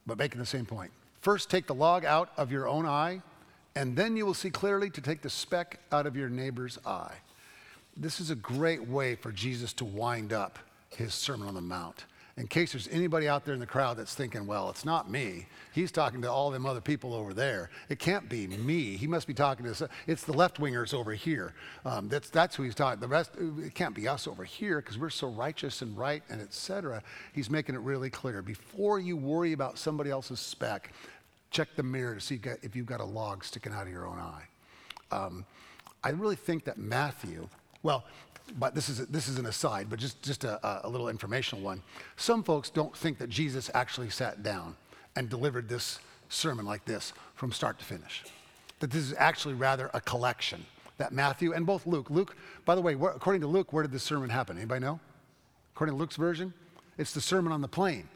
[0.07, 0.91] but making the same point.
[1.25, 3.23] First, take the log out of your own eye,
[3.75, 7.15] and then you will see clearly to take the speck out of your neighbor's eye.
[7.97, 10.59] This is a great way for Jesus to wind up
[10.91, 12.05] his Sermon on the Mount.
[12.37, 15.47] In case there's anybody out there in the crowd that's thinking, well, it's not me.
[15.73, 17.71] He's talking to all them other people over there.
[17.89, 18.97] It can't be me.
[18.97, 21.55] He must be talking to, it's the left wingers over here.
[21.85, 22.99] Um, that's, that's who he's talking.
[22.99, 23.31] The rest,
[23.63, 27.05] it can't be us over here because we're so righteous and right and etc.
[27.33, 28.43] He's making it really clear.
[28.43, 30.93] Before you worry about somebody else's speck,
[31.55, 34.19] check the mirror to see if you've got a log sticking out of your own
[34.19, 34.43] eye.
[35.11, 35.47] Um,
[36.03, 37.49] I really think that Matthew,
[37.83, 38.05] well,
[38.59, 41.81] but this is, this is an aside, but just, just a, a little informational one.
[42.17, 44.77] Some folks don't think that Jesus actually sat down
[45.17, 48.25] and delivered this sermon like this from start to finish.
[48.81, 50.67] That this is actually rather a collection.
[50.99, 54.03] That Matthew and both Luke, Luke, by the way, according to Luke, where did this
[54.03, 54.57] sermon happen?
[54.57, 55.01] Anybody know?
[55.75, 56.53] According to Luke's version,
[56.99, 58.09] it's the Sermon on the Plain.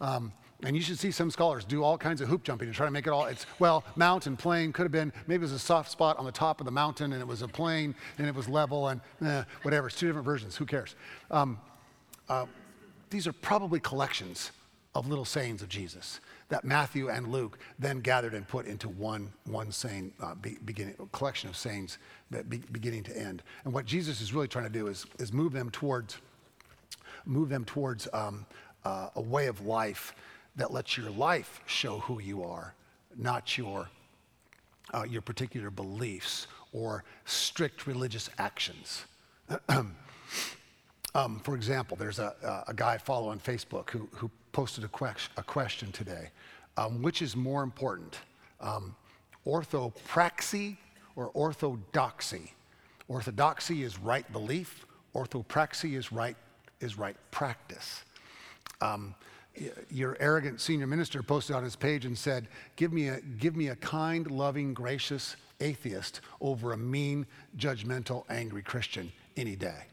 [0.00, 0.32] Um,
[0.64, 2.90] and you should see some scholars do all kinds of hoop jumping to try to
[2.90, 5.90] make it all, it's, well, mountain, plain, could have been, maybe it was a soft
[5.90, 8.48] spot on the top of the mountain and it was a plain and it was
[8.48, 9.86] level and eh, whatever.
[9.86, 10.56] It's two different versions.
[10.56, 10.96] Who cares?
[11.30, 11.60] Um,
[12.28, 12.46] uh,
[13.10, 14.50] these are probably collections
[14.94, 19.30] of little sayings of Jesus that Matthew and Luke then gathered and put into one,
[19.44, 21.98] one saying, uh, be, beginning, collection of sayings
[22.48, 23.44] be, beginning to end.
[23.64, 26.16] And what Jesus is really trying to do is, is move them towards,
[27.26, 28.44] move them towards um,
[28.84, 30.14] uh, a way of life
[30.58, 32.74] that lets your life show who you are,
[33.16, 33.88] not your,
[34.92, 39.04] uh, your particular beliefs or strict religious actions.
[41.14, 44.88] um, for example, there's a, a guy I follow on Facebook who, who posted a,
[44.88, 46.28] que- a question today.
[46.76, 48.20] Um, which is more important,
[48.60, 48.94] um,
[49.44, 50.76] orthopraxy
[51.16, 52.52] or orthodoxy?
[53.08, 54.86] Orthodoxy is right belief.
[55.12, 56.36] Orthopraxy is right
[56.80, 58.04] is right practice.
[58.80, 59.16] Um,
[59.90, 63.68] your arrogant senior minister posted on his page and said, give me, a, give me
[63.68, 69.84] a kind, loving, gracious atheist over a mean, judgmental, angry Christian any day.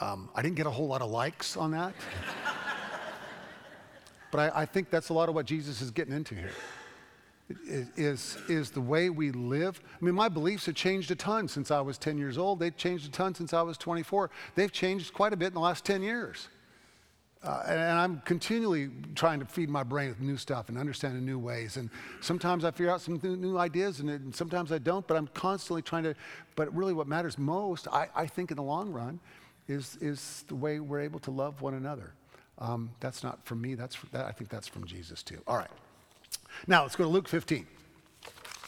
[0.00, 1.94] Um, I didn't get a whole lot of likes on that.
[4.30, 6.50] But I, I think that's a lot of what Jesus is getting into here.
[7.96, 9.80] Is, is the way we live.
[10.00, 12.60] I mean, my beliefs have changed a ton since I was 10 years old.
[12.60, 14.30] They've changed a ton since I was 24.
[14.54, 16.48] They've changed quite a bit in the last 10 years.
[17.42, 21.24] Uh, and, and I'm continually trying to feed my brain with new stuff and understanding
[21.24, 21.76] new ways.
[21.76, 21.88] And
[22.20, 25.06] sometimes I figure out some new, new ideas, and, and, sometimes I don't.
[25.06, 26.14] But I'm constantly trying to.
[26.56, 29.20] But really, what matters most, I, I think, in the long run,
[29.68, 32.12] is is the way we're able to love one another.
[32.58, 33.74] Um, that's not from me.
[33.74, 35.40] That's that, I think that's from Jesus too.
[35.46, 35.70] All right.
[36.66, 37.66] Now let's go to Luke 15.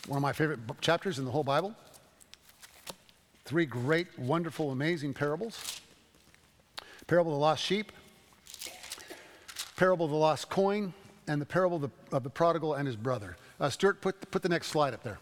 [0.07, 1.75] One of my favorite chapters in the whole Bible.
[3.45, 5.81] Three great, wonderful, amazing parables.
[7.09, 7.91] Parable of the lost sheep,
[9.81, 10.93] parable of the lost coin,
[11.27, 13.39] and the parable of the, of the prodigal and his brother.
[13.59, 15.19] Uh, Stuart, put, put the next slide up there.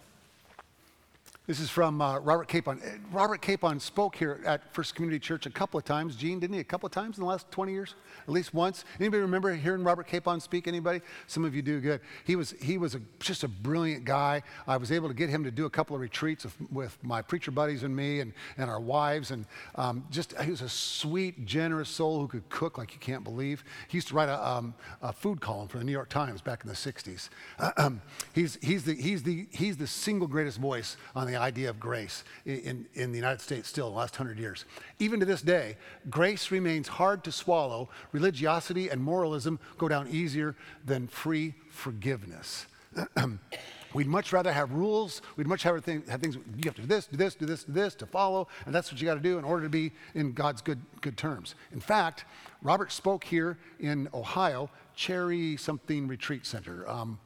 [1.48, 2.78] This is from uh, Robert Capon.
[2.84, 6.14] Uh, Robert Capon spoke here at First Community Church a couple of times.
[6.14, 6.60] Gene, didn't he?
[6.60, 7.94] A couple of times in the last 20 years?
[8.24, 8.84] At least once.
[9.00, 10.68] Anybody remember hearing Robert Capon speak?
[10.68, 11.00] Anybody?
[11.26, 11.80] Some of you do.
[11.80, 12.02] Good.
[12.26, 14.42] He was, he was a, just a brilliant guy.
[14.66, 17.22] I was able to get him to do a couple of retreats with, with my
[17.22, 19.30] preacher buddies and me and, and our wives.
[19.30, 19.46] And
[19.76, 23.64] um, just, he was a sweet, generous soul who could cook like you can't believe.
[23.88, 26.62] He used to write a, um, a food column for the New York Times back
[26.62, 27.30] in the 60s.
[28.34, 32.24] he's, he's, the, he's, the, he's the single greatest voice on the idea of grace
[32.44, 34.64] in, in the United States still the last hundred years.
[34.98, 35.76] Even to this day,
[36.10, 37.88] grace remains hard to swallow.
[38.12, 42.66] Religiosity and moralism go down easier than free forgiveness.
[43.94, 45.22] We'd much rather have rules.
[45.36, 45.76] We'd much rather
[46.08, 48.48] have things, you have to do this, do this, do this, do this to follow,
[48.66, 51.16] and that's what you got to do in order to be in God's good, good
[51.16, 51.54] terms.
[51.72, 52.24] In fact,
[52.62, 56.88] Robert spoke here in Ohio, Cherry something retreat center.
[56.88, 57.18] Um,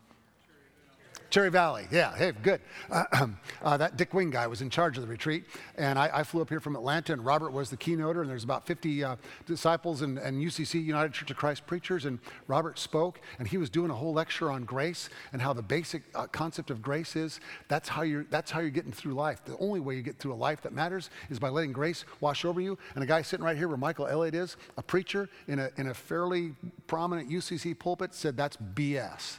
[1.32, 2.60] Cherry Valley, yeah, hey, good.
[2.92, 3.26] Uh,
[3.62, 5.44] uh, that Dick Wing guy was in charge of the retreat,
[5.76, 8.44] and I, I, flew up here from Atlanta, and Robert was the keynoter, and there's
[8.44, 9.16] about 50 uh,
[9.46, 12.18] disciples and, and, UCC, United Church of Christ preachers, and
[12.48, 16.02] Robert spoke, and he was doing a whole lecture on grace and how the basic
[16.14, 17.40] uh, concept of grace is.
[17.68, 18.24] That's how you're.
[18.24, 19.42] That's how you're getting through life.
[19.44, 22.44] The only way you get through a life that matters is by letting grace wash
[22.44, 22.76] over you.
[22.94, 25.86] And a guy sitting right here, where Michael Elliott is, a preacher in a in
[25.86, 26.54] a fairly
[26.86, 29.38] prominent UCC pulpit, said that's BS.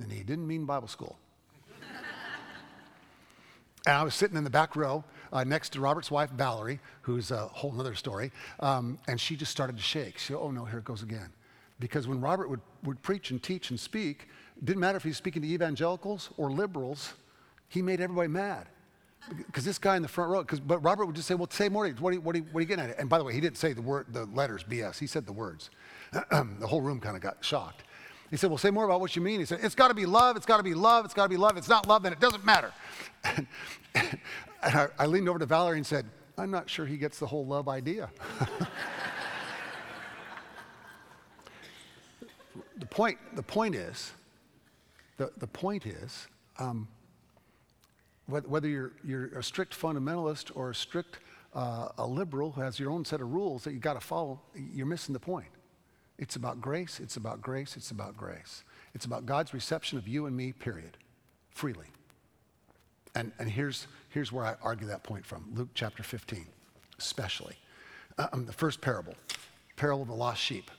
[0.00, 1.18] And he didn't mean Bible school.
[3.86, 7.30] and I was sitting in the back row uh, next to Robert's wife, Valerie, who's
[7.30, 10.18] a whole other story, um, and she just started to shake.
[10.18, 11.30] She, said, oh no, here it goes again.
[11.80, 15.10] Because when Robert would, would preach and teach and speak, it didn't matter if he
[15.10, 17.14] was speaking to evangelicals or liberals,
[17.68, 18.66] he made everybody mad.
[19.36, 21.68] Because this guy in the front row, because but Robert would just say, "Well, say
[21.68, 21.86] more.
[21.88, 23.34] What are, you, what, are you, what are you getting at?" And by the way,
[23.34, 24.98] he didn't say the word, the letters BS.
[24.98, 25.68] He said the words.
[26.12, 27.82] the whole room kind of got shocked.
[28.30, 29.40] He said, Well, say more about what you mean.
[29.40, 30.36] He said, It's got to be love.
[30.36, 31.04] It's got to be love.
[31.04, 31.56] It's got to be love.
[31.56, 32.72] It's not love, then it doesn't matter.
[33.24, 33.46] And,
[33.94, 34.18] and
[34.62, 36.06] I, I, leaned over to Valerie and said,
[36.36, 38.10] I'm not sure he gets the whole love idea.
[42.76, 44.12] the, point, the point is,
[45.16, 46.86] the, the point is, um,
[48.26, 51.18] whether you're, you're a strict fundamentalist or a strict
[51.54, 54.40] uh, a liberal who has your own set of rules that you've got to follow,
[54.54, 55.48] you're missing the point.
[56.18, 58.64] It's about grace, it's about grace, it's about grace.
[58.94, 60.96] It's about God's reception of you and me, period,
[61.50, 61.86] freely.
[63.14, 66.46] And, and here's, here's where I argue that point from Luke chapter 15,
[66.98, 67.54] especially.
[68.18, 69.14] Um, the first parable,
[69.76, 70.70] parable of the lost sheep.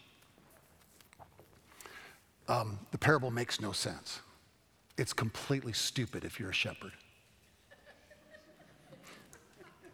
[2.50, 4.20] Um, the parable makes no sense.
[4.98, 6.92] It's completely stupid if you're a shepherd.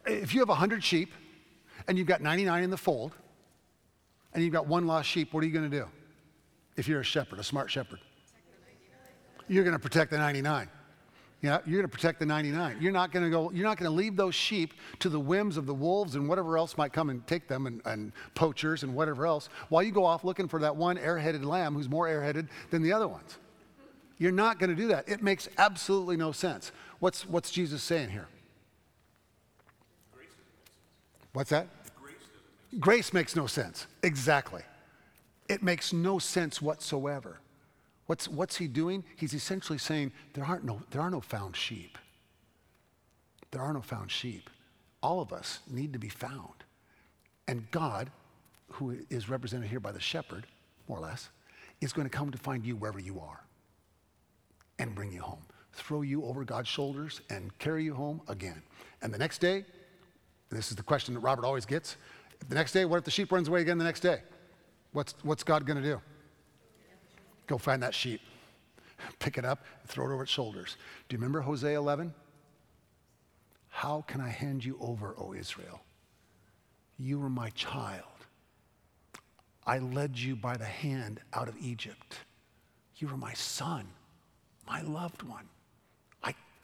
[0.07, 1.13] If you have 100 sheep
[1.87, 3.13] and you've got 99 in the fold,
[4.35, 5.87] and you've got one lost sheep, what are you going to do?
[6.75, 7.99] If you're a shepherd, a smart shepherd,
[9.47, 10.69] you're going to protect the 99.
[11.41, 12.77] Yeah, you're going to protect the 99.
[12.81, 13.51] You're not going to go.
[13.51, 16.57] You're not going to leave those sheep to the whims of the wolves and whatever
[16.57, 20.03] else might come and take them, and, and poachers and whatever else, while you go
[20.03, 23.37] off looking for that one airheaded lamb who's more airheaded than the other ones.
[24.17, 25.07] You're not going to do that.
[25.07, 26.71] It makes absolutely no sense.
[26.99, 28.27] What's what's Jesus saying here?
[31.31, 31.67] What's that?
[32.79, 33.87] Grace makes no sense.
[34.03, 34.61] Exactly.
[35.47, 37.39] It makes no sense whatsoever.
[38.07, 39.03] What's, what's he doing?
[39.15, 41.97] He's essentially saying there, aren't no, there are no found sheep.
[43.51, 44.49] There are no found sheep.
[45.01, 46.63] All of us need to be found.
[47.47, 48.11] And God,
[48.73, 50.45] who is represented here by the shepherd,
[50.87, 51.29] more or less,
[51.81, 53.41] is going to come to find you wherever you are
[54.79, 55.45] and bring you home.
[55.73, 58.61] Throw you over God's shoulders and carry you home again.
[59.01, 59.65] And the next day,
[60.49, 61.97] this is the question that Robert always gets
[62.49, 64.21] the next day, what if the sheep runs away again the next day?
[64.91, 66.01] What's, what's God going to do?
[67.47, 68.21] Go find that sheep,
[69.19, 70.77] pick it up, throw it over its shoulders.
[71.07, 72.13] Do you remember Hosea 11?
[73.69, 75.81] How can I hand you over, O Israel?
[76.97, 78.03] You were my child.
[79.65, 82.19] I led you by the hand out of Egypt.
[82.97, 83.87] You were my son,
[84.67, 85.49] my loved one.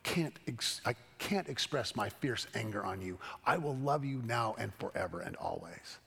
[0.03, 3.19] Can't, ex- I can't express my fierce anger on you.
[3.45, 5.99] I will love you now and forever and always.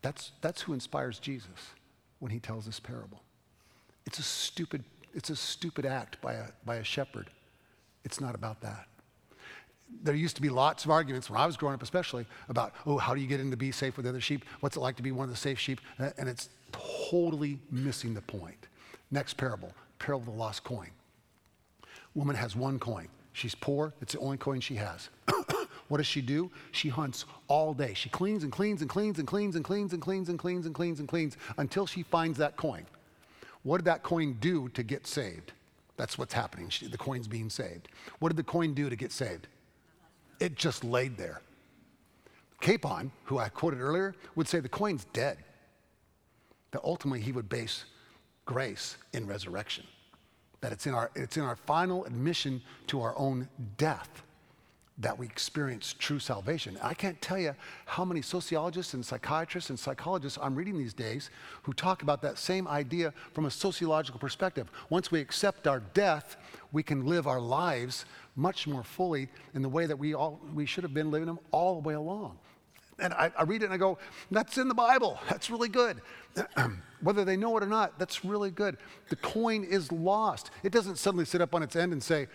[0.00, 1.70] That's, that's who inspires Jesus
[2.18, 3.22] when he tells this parable.
[4.06, 4.84] It's a stupid,
[5.14, 7.30] it's a stupid act by a, by a shepherd.
[8.04, 8.86] It's not about that.
[10.02, 12.96] There used to be lots of arguments when I was growing up, especially about, oh,
[12.96, 14.44] how do you get in to be safe with the other sheep?
[14.60, 15.80] What's it like to be one of the safe sheep?
[15.98, 18.68] And it's totally missing the point.
[19.10, 20.88] Next parable, parable of the lost coin.
[22.14, 23.08] Woman has one coin.
[23.32, 25.08] She's poor, it's the only coin she has.
[25.88, 26.50] what does she do?
[26.70, 27.94] She hunts all day.
[27.94, 30.74] She cleans and cleans and cleans and cleans and cleans and cleans and cleans and
[30.74, 32.84] cleans and cleans until she finds that coin.
[33.62, 35.52] What did that coin do to get saved?
[35.96, 36.68] That's what's happening.
[36.68, 37.88] She, the coin's being saved.
[38.18, 39.46] What did the coin do to get saved?
[40.40, 41.40] It just laid there.
[42.60, 45.38] Capon, who I quoted earlier, would say the coin's dead.
[46.72, 47.84] That ultimately he would base
[48.44, 49.84] grace in resurrection.
[50.62, 54.22] That it's in our, it's in our final admission to our own death
[54.98, 56.78] that we experience true salvation.
[56.82, 57.54] I can't tell you
[57.86, 61.30] how many sociologists and psychiatrists and psychologists I'm reading these days
[61.62, 64.70] who talk about that same idea from a sociological perspective.
[64.90, 66.36] Once we accept our death,
[66.72, 68.04] we can live our lives
[68.36, 71.38] much more fully in the way that we, all, we should have been living them
[71.50, 72.38] all the way along.
[73.02, 73.98] And I, I read it and I go,
[74.30, 75.18] that's in the Bible.
[75.28, 76.00] That's really good.
[77.00, 78.76] Whether they know it or not, that's really good.
[79.08, 80.52] The coin is lost.
[80.62, 82.28] It doesn't suddenly sit up on its end and say,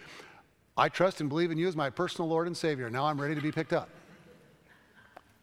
[0.75, 2.89] I trust and believe in you as my personal Lord and Savior.
[2.89, 3.89] Now I'm ready to be picked up.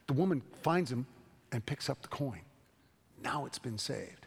[0.07, 1.07] The woman finds him
[1.53, 2.41] and picks up the coin.
[3.22, 4.27] Now it's been saved.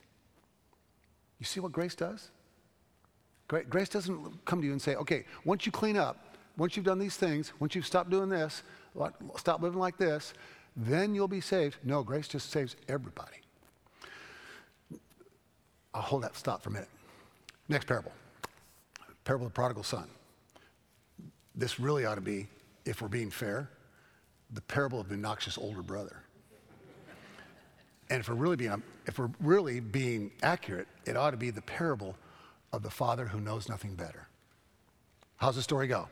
[1.39, 2.31] You see what grace does?
[3.47, 6.97] Grace doesn't come to you and say, okay, once you clean up, once you've done
[6.97, 8.63] these things, once you've stopped doing this,
[9.37, 10.33] stop living like this,
[10.77, 11.77] then you'll be saved.
[11.83, 13.41] No, grace just saves everybody.
[15.93, 16.89] I'll hold that stop for a minute.
[17.67, 18.13] Next parable
[19.27, 20.07] parable of the prodigal son.
[21.53, 22.47] This really ought to be,
[22.85, 23.69] if we're being fair,
[24.53, 26.23] the parable of the noxious older brother.
[28.09, 31.49] And if we're really being, um, if we're really being accurate, it ought to be
[31.49, 32.15] the parable
[32.71, 34.29] of the father who knows nothing better.
[35.35, 36.07] How's the story go?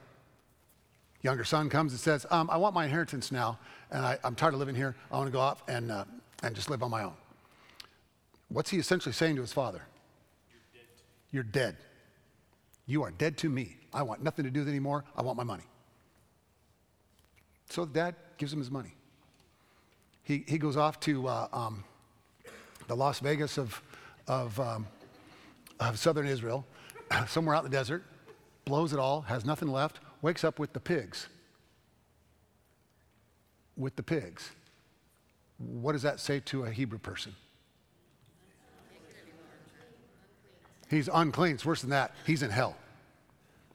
[1.26, 3.58] Younger son comes and says, um, I want my inheritance now,
[3.90, 4.96] and I, am tired of living here.
[5.12, 6.06] I want to go off and, uh,
[6.44, 7.16] and just live on my own.
[8.50, 9.82] What's he essentially saying to his father?
[10.52, 10.88] You're dead.
[11.32, 11.78] You're dead.
[12.86, 13.76] You are dead to me.
[13.92, 15.04] I want nothing to do with it anymore.
[15.18, 15.64] I want my money.
[17.72, 18.94] So dad gives him his money.
[20.22, 21.84] He, he goes off to uh, um,
[22.86, 23.82] the Las Vegas of,
[24.28, 24.86] of, um,
[25.80, 26.68] of southern Israel,
[27.28, 28.04] somewhere out in the desert,
[28.66, 31.28] blows it all, has nothing left, wakes up with the pigs.
[33.78, 34.50] With the pigs.
[35.60, 37.36] What does that say to a Hebrew person?
[40.90, 41.54] He's unclean.
[41.54, 42.16] It's worse than that.
[42.26, 42.76] He's in hell.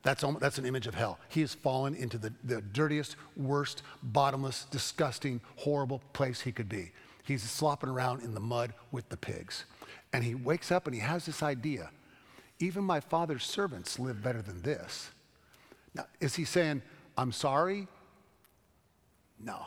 [0.03, 1.21] That's, that's an image of hell.
[1.29, 6.91] He has fallen into the, the dirtiest, worst, bottomless, disgusting, horrible place he could be.
[7.23, 9.67] He's slopping around in the mud with the pigs.
[10.13, 11.91] And he wakes up and he has this idea
[12.59, 15.11] even my father's servants live better than this.
[15.95, 16.83] Now, is he saying,
[17.17, 17.89] I'm sorry?
[19.43, 19.59] No.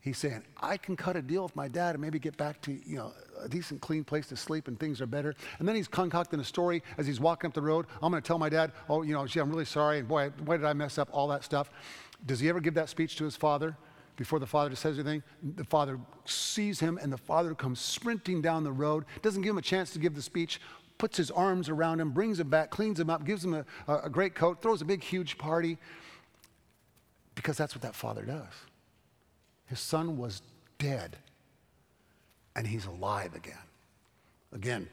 [0.00, 2.72] He's saying, I can cut a deal with my dad and maybe get back to,
[2.72, 5.34] you know, a decent, clean place to sleep and things are better.
[5.60, 7.86] And then he's concocting a story as he's walking up the road.
[8.02, 10.00] I'm going to tell my dad, oh, you know, gee, I'm really sorry.
[10.00, 11.08] And boy, why did I mess up?
[11.12, 11.70] All that stuff.
[12.26, 13.76] Does he ever give that speech to his father
[14.16, 15.22] before the father says anything?
[15.54, 19.58] The father sees him and the father comes sprinting down the road, doesn't give him
[19.58, 20.60] a chance to give the speech,
[21.02, 24.08] puts his arms around him, brings him back, cleans him up, gives him a, a
[24.08, 25.76] great coat, throws a big, huge party
[27.34, 28.52] because that's what that father does.
[29.66, 30.42] His son was
[30.78, 31.16] dead,
[32.54, 33.66] and he's alive again.
[34.52, 34.88] Again,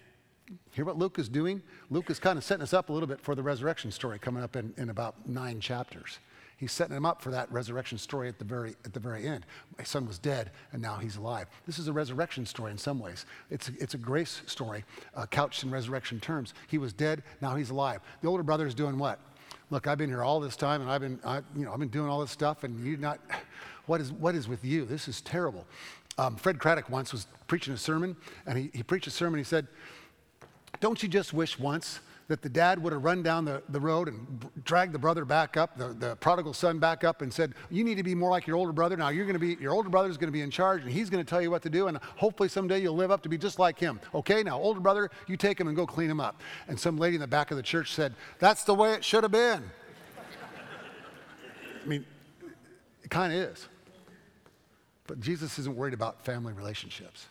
[0.71, 1.61] hear what Luke is doing?
[1.91, 4.41] Luke is kind of setting us up a little bit for the resurrection story coming
[4.41, 6.17] up in, in about nine chapters.
[6.59, 9.45] He's setting him up for that resurrection story at the very, at the very end.
[9.77, 11.47] My son was dead, and now he's alive.
[11.65, 13.25] This is a resurrection story in some ways.
[13.49, 14.83] It's a, it's a grace story
[15.15, 16.53] uh, couched in resurrection terms.
[16.67, 18.01] He was dead, now he's alive.
[18.21, 19.19] The older brother is doing what?
[19.69, 21.87] Look, I've been here all this time, and I've been, I, you know, I've been
[21.87, 23.19] doing all this stuff, and you not
[23.85, 24.85] what is, what is with you?
[24.85, 25.65] This is terrible.
[26.17, 29.37] Um, Fred Craddock once was preaching a sermon, and he, he preached a sermon.
[29.37, 29.65] He said,
[30.81, 34.07] Don't you just wish once that the dad would have run down the, the road
[34.07, 37.83] and dragged the brother back up, the, the prodigal son back up, and said, You
[37.83, 38.95] need to be more like your older brother.
[38.95, 41.09] Now you're going to be, your older brother's going to be in charge, and he's
[41.09, 43.37] going to tell you what to do, and hopefully someday you'll live up to be
[43.37, 43.99] just like him.
[44.13, 46.39] Okay, now, older brother, you take him and go clean him up.
[46.67, 49.23] And some lady in the back of the church said, That's the way it should
[49.23, 49.63] have been.
[51.83, 52.05] I mean,
[53.03, 53.67] it kind of is.
[55.07, 57.25] But Jesus isn't worried about family relationships.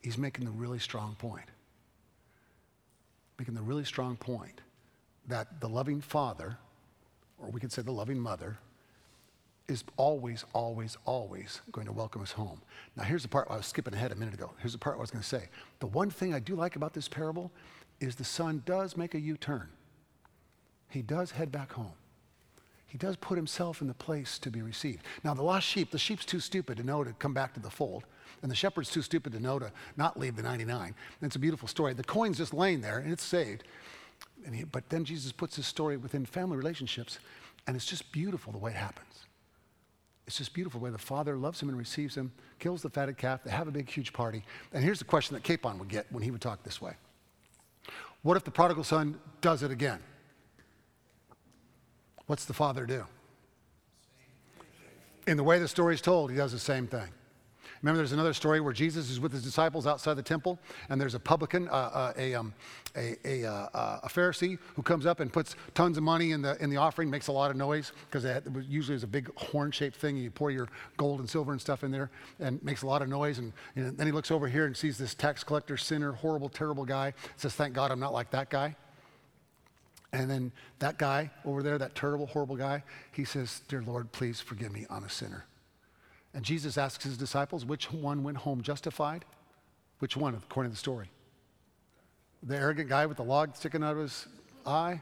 [0.00, 1.44] He's making the really strong point.
[3.38, 4.60] Making the really strong point
[5.28, 6.56] that the loving father,
[7.38, 8.58] or we could say the loving mother,
[9.68, 12.60] is always, always, always going to welcome us home.
[12.96, 14.52] Now, here's the part I was skipping ahead a minute ago.
[14.60, 15.48] Here's the part I was going to say.
[15.80, 17.50] The one thing I do like about this parable
[18.00, 19.68] is the son does make a U turn.
[20.88, 21.92] He does head back home.
[22.86, 25.04] He does put himself in the place to be received.
[25.24, 27.70] Now, the lost sheep, the sheep's too stupid to know to come back to the
[27.70, 28.04] fold,
[28.42, 30.86] and the shepherd's too stupid to know to not leave the 99.
[30.86, 31.94] And it's a beautiful story.
[31.94, 33.64] The coin's just laying there, and it's saved.
[34.44, 37.18] And he, but then Jesus puts his story within family relationships,
[37.66, 39.24] and it's just beautiful the way it happens.
[40.26, 43.16] It's just beautiful the way the father loves him and receives him, kills the fatted
[43.16, 44.44] calf, they have a big, huge party.
[44.72, 46.94] And here's the question that Capon would get when he would talk this way
[48.22, 50.00] What if the prodigal son does it again?
[52.26, 53.04] What's the father do?
[55.28, 57.08] In the way the story is told, he does the same thing.
[57.86, 60.58] Remember, there's another story where Jesus is with his disciples outside the temple,
[60.88, 62.52] and there's a publican, uh, uh, a, um,
[62.96, 66.60] a, a, uh, a, Pharisee, who comes up and puts tons of money in the,
[66.60, 68.26] in the offering, makes a lot of noise, because
[68.68, 70.16] usually is a big horn shaped thing.
[70.16, 70.66] You pour your
[70.96, 72.10] gold and silver and stuff in there,
[72.40, 73.38] and makes a lot of noise.
[73.38, 76.84] And, and then he looks over here and sees this tax collector, sinner, horrible, terrible
[76.84, 77.14] guy.
[77.36, 78.74] Says, Thank God I'm not like that guy.
[80.12, 82.82] And then that guy over there, that terrible, horrible guy,
[83.12, 84.86] he says, Dear Lord, please forgive me.
[84.90, 85.44] I'm a sinner.
[86.36, 89.24] And Jesus asks his disciples, which one went home justified?
[90.00, 91.10] Which one, according to the story?
[92.42, 94.26] The arrogant guy with the log sticking out of his
[94.66, 95.00] eye?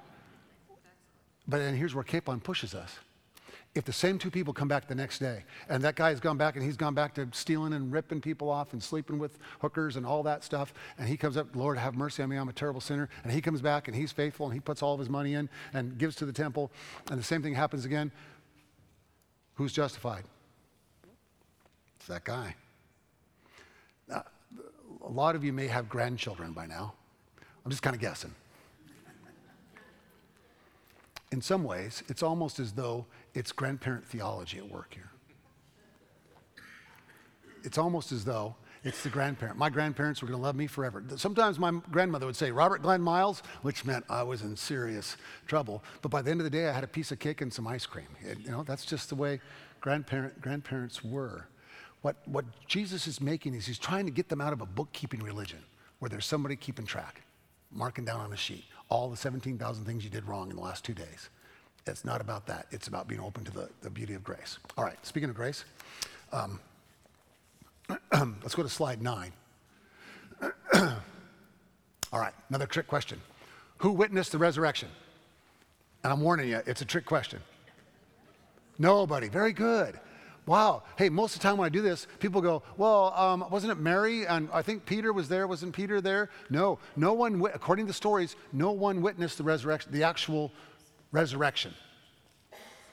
[1.48, 2.96] But then here's where Capon pushes us.
[3.74, 6.36] If the same two people come back the next day, and that guy has gone
[6.36, 9.96] back and he's gone back to stealing and ripping people off and sleeping with hookers
[9.96, 12.52] and all that stuff, and he comes up, Lord, have mercy on me, I'm a
[12.52, 15.10] terrible sinner, and he comes back and he's faithful and he puts all of his
[15.10, 16.70] money in and gives to the temple,
[17.10, 18.12] and the same thing happens again,
[19.54, 20.22] who's justified?
[22.04, 22.54] It's that guy.
[24.10, 24.24] Now,
[25.02, 26.92] a lot of you may have grandchildren by now.
[27.64, 28.34] I'm just kind of guessing.
[31.32, 35.08] In some ways, it's almost as though it's grandparent theology at work here.
[37.62, 39.56] It's almost as though it's the grandparent.
[39.56, 41.02] My grandparents were going to love me forever.
[41.16, 45.82] Sometimes my grandmother would say, Robert Glenn Miles, which meant I was in serious trouble.
[46.02, 47.66] But by the end of the day, I had a piece of cake and some
[47.66, 48.08] ice cream.
[48.20, 49.40] It, you know, that's just the way
[49.80, 51.46] grandparent, grandparents were.
[52.04, 55.22] What, what Jesus is making is he's trying to get them out of a bookkeeping
[55.22, 55.60] religion
[56.00, 57.22] where there's somebody keeping track,
[57.72, 60.84] marking down on a sheet all the 17,000 things you did wrong in the last
[60.84, 61.30] two days.
[61.86, 62.66] It's not about that.
[62.72, 64.58] It's about being open to the, the beauty of grace.
[64.76, 65.64] All right, speaking of grace,
[66.30, 66.60] um,
[68.12, 69.32] let's go to slide nine.
[70.74, 73.18] All right, another trick question.
[73.78, 74.90] Who witnessed the resurrection?
[76.02, 77.40] And I'm warning you, it's a trick question.
[78.78, 79.28] Nobody.
[79.28, 79.98] Very good.
[80.46, 80.82] Wow.
[80.96, 83.78] Hey, most of the time when I do this, people go, well, um, wasn't it
[83.78, 84.26] Mary?
[84.26, 85.46] And I think Peter was there.
[85.46, 86.28] Wasn't Peter there?
[86.50, 86.78] No.
[86.96, 90.52] No one, according to the stories, no one witnessed the resurrection, the actual
[91.12, 91.72] resurrection.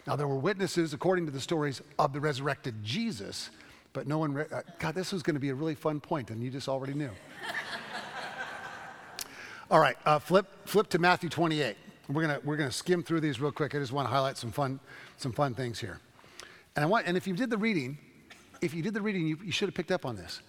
[0.08, 3.50] Now, there were witnesses, according to the stories, of the resurrected Jesus,
[3.94, 6.32] but no one, re- uh, God, this was going to be a really fun point,
[6.32, 7.12] and you just already knew.
[9.70, 11.76] All right, uh, flip, flip to Matthew 28.
[12.10, 13.74] We're going we're gonna skim through these real quick.
[13.74, 14.82] I just want to highlight some fun,
[15.16, 16.02] some fun things here.
[16.76, 17.98] And I want, and if you did the reading,
[18.62, 20.42] if you did the reading, you, you should have picked up on this.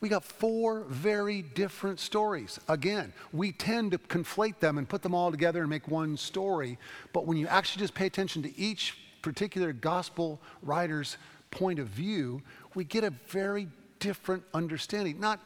[0.00, 2.60] We got four very different stories.
[2.68, 6.78] Again, we tend to conflate them and put them all together and make one story.
[7.12, 11.16] But when you actually just pay attention to each particular gospel writer's
[11.50, 12.42] point of view,
[12.74, 15.18] we get a very different understanding.
[15.18, 15.40] Not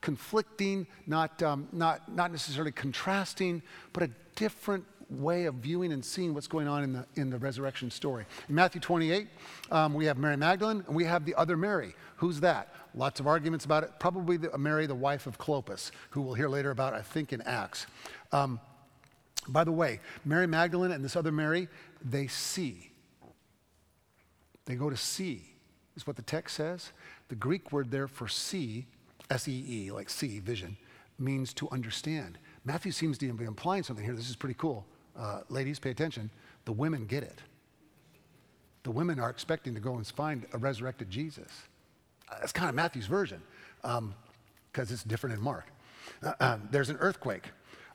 [0.00, 3.60] conflicting, not, um, not, not necessarily contrasting,
[3.92, 7.38] but a different way of viewing and seeing what's going on in the, in the
[7.38, 8.24] resurrection story.
[8.48, 9.28] In Matthew 28,
[9.70, 11.94] um, we have Mary Magdalene and we have the other Mary.
[12.16, 12.74] Who's that?
[12.94, 13.90] Lots of arguments about it.
[13.98, 17.40] Probably the, Mary, the wife of Clopas, who we'll hear later about, I think, in
[17.42, 17.86] Acts.
[18.32, 18.60] Um,
[19.48, 21.68] by the way, Mary Magdalene and this other Mary,
[22.04, 22.92] they see.
[24.66, 25.54] They go to see,
[25.96, 26.92] is what the text says.
[27.28, 28.86] The Greek word there for see,
[29.30, 30.76] S E E, like see, vision,
[31.18, 32.38] means to understand.
[32.64, 34.14] Matthew seems to be implying something here.
[34.14, 34.86] This is pretty cool
[35.20, 36.30] uh, ladies, pay attention,
[36.64, 37.38] the women get it.
[38.82, 41.48] The women are expecting to go and find a resurrected Jesus.
[42.30, 43.42] Uh, that's kind of Matthew's version,
[43.82, 44.14] because um,
[44.74, 45.66] it's different in Mark.
[46.22, 47.44] Uh, um, there's an earthquake.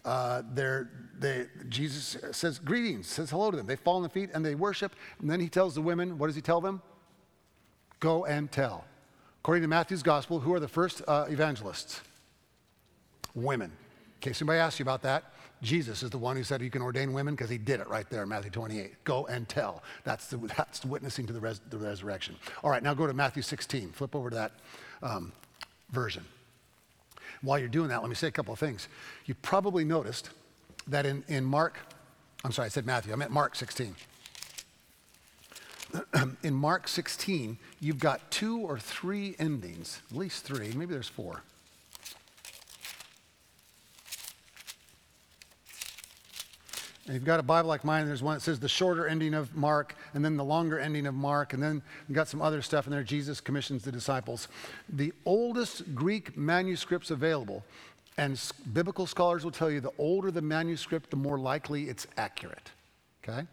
[0.06, 3.66] Uh, they, Jesus says greetings, says hello to them.
[3.66, 4.96] They fall on the feet and they worship.
[5.20, 6.84] And then he tells the women, what does he tell them?
[8.00, 8.86] Go and tell.
[9.42, 12.02] According to Matthew's gospel, who are the first uh, evangelists?
[13.34, 13.72] Women.
[13.72, 16.82] In case anybody asks you about that, Jesus is the one who said you can
[16.82, 19.04] ordain women because he did it right there in Matthew 28.
[19.04, 19.84] Go and tell.
[20.04, 22.36] That's, the, that's witnessing to the, res, the resurrection.
[22.64, 23.92] All right, now go to Matthew 16.
[23.92, 24.52] Flip over to that
[25.02, 25.32] um,
[25.92, 26.26] version.
[27.42, 28.88] While you're doing that, let me say a couple of things.
[29.26, 30.30] You probably noticed
[30.88, 31.80] that in, in Mark,
[32.44, 33.96] I'm sorry, I said Matthew, I meant Mark 16.
[36.44, 41.44] in Mark 16, you've got two or three endings, at least three, maybe there's four.
[47.06, 49.56] And you've got a Bible like mine, there's one that says the shorter ending of
[49.56, 52.88] Mark, and then the longer ending of Mark, and then you've got some other stuff
[52.88, 53.04] in there.
[53.04, 54.48] Jesus commissions the disciples.
[54.90, 57.64] The oldest Greek manuscripts available,
[58.18, 58.42] and
[58.74, 62.72] biblical scholars will tell you the older the manuscript, the more likely it's accurate.
[63.24, 63.46] Okay?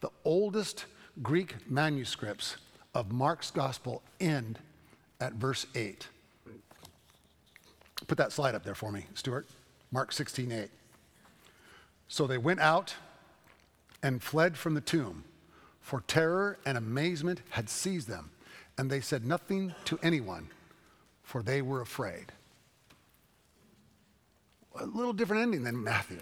[0.00, 0.86] The oldest
[1.22, 2.56] Greek manuscripts
[2.94, 4.58] of Mark's gospel end
[5.20, 6.08] at verse 8.
[8.06, 9.46] Put that slide up there for me, Stuart.
[9.92, 10.70] Mark 16, 8.
[12.10, 12.96] So they went out
[14.02, 15.22] and fled from the tomb,
[15.80, 18.30] for terror and amazement had seized them,
[18.76, 20.48] and they said nothing to anyone,
[21.22, 22.32] for they were afraid.
[24.80, 26.20] A little different ending than Matthew.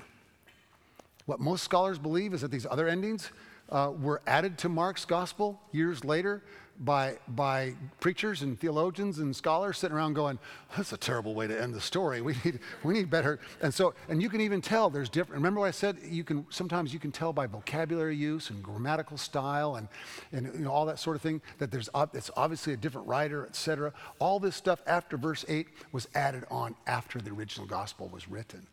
[1.24, 3.30] What most scholars believe is that these other endings
[3.70, 6.42] uh, were added to Mark's gospel years later
[6.80, 10.38] by, by preachers and theologians and scholars sitting around going,
[10.76, 12.20] that's a terrible way to end the story.
[12.20, 13.40] We need, we need better.
[13.62, 15.40] And so, and you can even tell there's different.
[15.40, 15.98] Remember what I said?
[16.08, 19.88] You can, sometimes you can tell by vocabulary use and grammatical style and,
[20.32, 23.46] and you know, all that sort of thing that there's, it's obviously a different writer,
[23.46, 23.92] etc.
[24.18, 28.66] All this stuff after verse 8 was added on after the original gospel was written.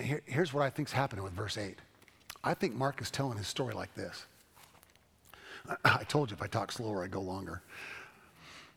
[0.00, 1.76] Here, here's what I think's happening with verse 8.
[2.42, 4.24] I think Mark is telling his story like this.
[6.10, 7.62] Told you if I talk slower, I go longer.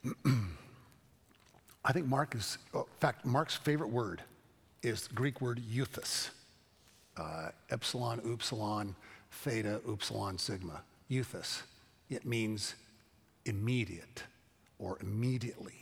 [1.84, 4.22] I think Mark is, oh, in fact, Mark's favorite word
[4.84, 6.30] is the Greek word euthys.
[7.18, 8.96] Uh, epsilon, upsilon,
[9.32, 10.84] theta, upsilon, sigma.
[11.10, 11.64] Euthys.
[12.08, 12.76] It means
[13.46, 14.22] immediate
[14.78, 15.82] or immediately.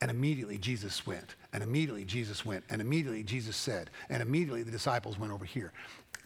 [0.00, 4.70] And immediately Jesus went, and immediately Jesus went, and immediately Jesus said, and immediately the
[4.70, 5.72] disciples went over here.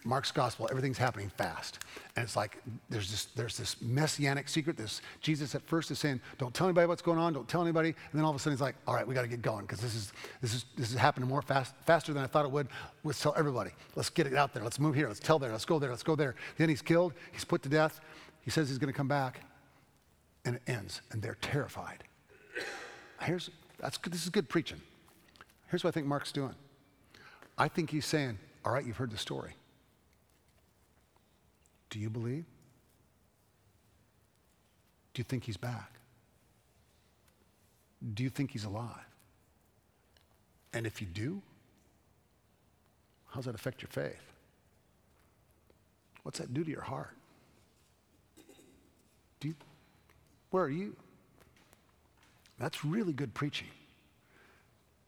[0.07, 1.81] Mark's gospel, everything's happening fast.
[2.15, 4.77] And it's like there's this, there's this messianic secret.
[4.77, 7.89] This Jesus at first is saying, Don't tell anybody what's going on, don't tell anybody.
[7.89, 9.63] And then all of a sudden he's like, All right, we got to get going
[9.63, 12.51] because this is this is this is happening more fast faster than I thought it
[12.51, 12.69] would.
[13.05, 13.71] Let's tell everybody.
[13.97, 14.63] Let's get it out there.
[14.63, 15.09] Let's move here.
[15.09, 15.51] Let's tell there.
[15.51, 15.91] Let's go there.
[15.91, 16.35] Let's go there.
[16.57, 18.01] Then he's killed, he's put to death.
[18.43, 19.41] He says he's going to come back.
[20.45, 21.01] And it ends.
[21.11, 22.05] And they're terrified.
[23.21, 23.51] Here's
[23.81, 24.13] that's good.
[24.13, 24.81] this is good preaching.
[25.69, 26.55] Here's what I think Mark's doing.
[27.59, 29.55] I think he's saying, All right, you've heard the story.
[31.91, 32.45] Do you believe?
[35.15, 35.93] Do you think he's back?
[38.15, 38.91] Do you think he's alive?
[40.73, 41.41] And if you do,
[43.29, 44.33] how does that affect your faith?
[46.23, 47.15] What's that do to your heart?
[49.41, 49.55] Do you,
[50.51, 50.97] where are you?
[52.59, 53.69] That's really good preaching.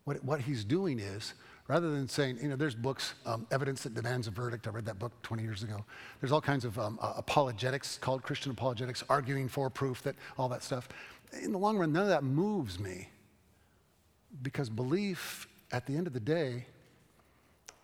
[0.05, 1.35] What, what he's doing is
[1.69, 4.67] rather than saying, you know, there's books, um, Evidence That Demands a Verdict.
[4.67, 5.85] I read that book 20 years ago.
[6.21, 10.49] There's all kinds of um, uh, apologetics called Christian apologetics, arguing for proof that all
[10.49, 10.89] that stuff.
[11.43, 13.09] In the long run, none of that moves me
[14.43, 16.65] because belief, at the end of the day,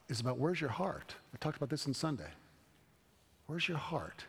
[0.09, 1.15] is about where's your heart.
[1.35, 2.31] I talked about this on Sunday.
[3.47, 4.25] Where's your heart?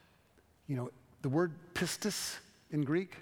[0.67, 0.89] You know,
[1.21, 2.37] the word pistis
[2.71, 3.15] in Greek,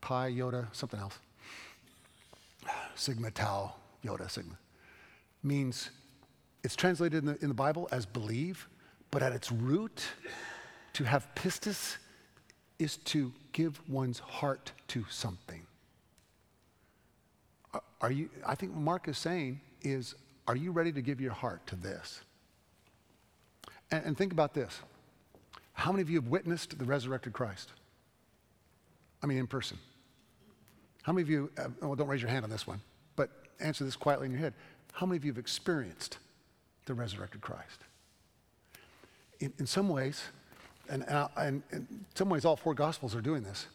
[0.00, 1.18] pi, iota, something else,
[2.96, 3.72] sigma, tau,
[4.04, 4.58] iota, sigma
[5.46, 5.90] means
[6.64, 8.68] it's translated in the, in the Bible as believe,
[9.10, 10.04] but at its root,
[10.94, 11.96] to have pistis
[12.78, 15.62] is to give one's heart to something.
[18.00, 20.14] Are you, I think what Mark is saying is,
[20.48, 22.20] are you ready to give your heart to this?
[23.90, 24.80] And, and think about this.
[25.72, 27.70] How many of you have witnessed the resurrected Christ?
[29.22, 29.78] I mean, in person.
[31.02, 32.80] How many of you, uh, well, don't raise your hand on this one,
[33.14, 33.30] but
[33.60, 34.54] answer this quietly in your head.
[34.96, 36.16] How many of you have experienced
[36.86, 37.84] the resurrected Christ?
[39.40, 40.22] In, in some ways,
[40.88, 41.04] and,
[41.36, 43.66] and, in some ways, all four Gospels are doing this.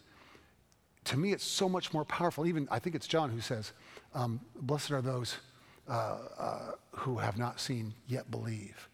[1.06, 2.48] To me, it's so much more powerful.
[2.48, 3.72] Even, I think it's John who says,
[4.16, 5.38] um, Blessed are those
[5.88, 8.90] uh, uh, who have not seen yet believe.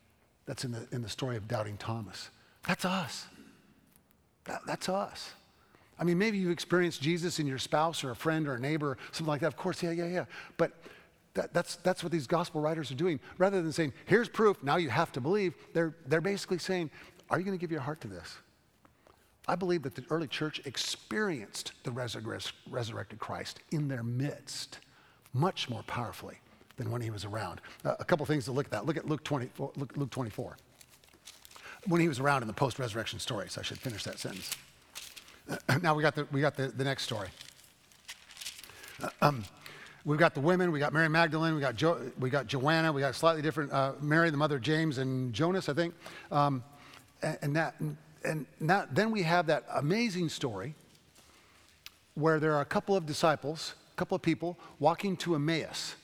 [0.46, 2.30] That's in the, in the story of doubting Thomas.
[2.68, 3.26] That's us.
[4.44, 5.32] That, that's us.
[5.98, 8.92] I mean, maybe you've experienced Jesus in your spouse or a friend or a neighbor,
[8.92, 9.48] or something like that.
[9.48, 10.26] Of course, yeah, yeah, yeah.
[10.58, 10.74] But
[11.38, 13.20] that, that's, that's what these gospel writers are doing.
[13.38, 16.90] Rather than saying, here's proof, now you have to believe, they're, they're basically saying,
[17.30, 18.38] are you going to give your heart to this?
[19.48, 24.80] I believe that the early church experienced the resurrected Christ in their midst
[25.34, 26.40] much more powerfully
[26.76, 27.62] than when he was around.
[27.86, 28.86] Uh, a couple things to look at that.
[28.86, 30.58] Look at Luke, 20, Luke, Luke 24.
[31.88, 34.56] When he was around in the post resurrection stories, I should finish that sentence.
[35.82, 37.30] now we got the, we got the, the next story.
[39.02, 39.46] Uh, um,
[40.08, 43.01] we've got the women, we got Mary Magdalene, we got, jo- we got Joanna, we
[43.01, 45.93] got slightly different, uh, Mary, the mother of James and Jonas, I think.
[46.32, 46.64] Um,
[47.22, 47.76] and, and, that,
[48.24, 50.76] and that, then we have that amazing story
[52.16, 55.95] where there are a couple of disciples, a couple of people walking to Emmaus,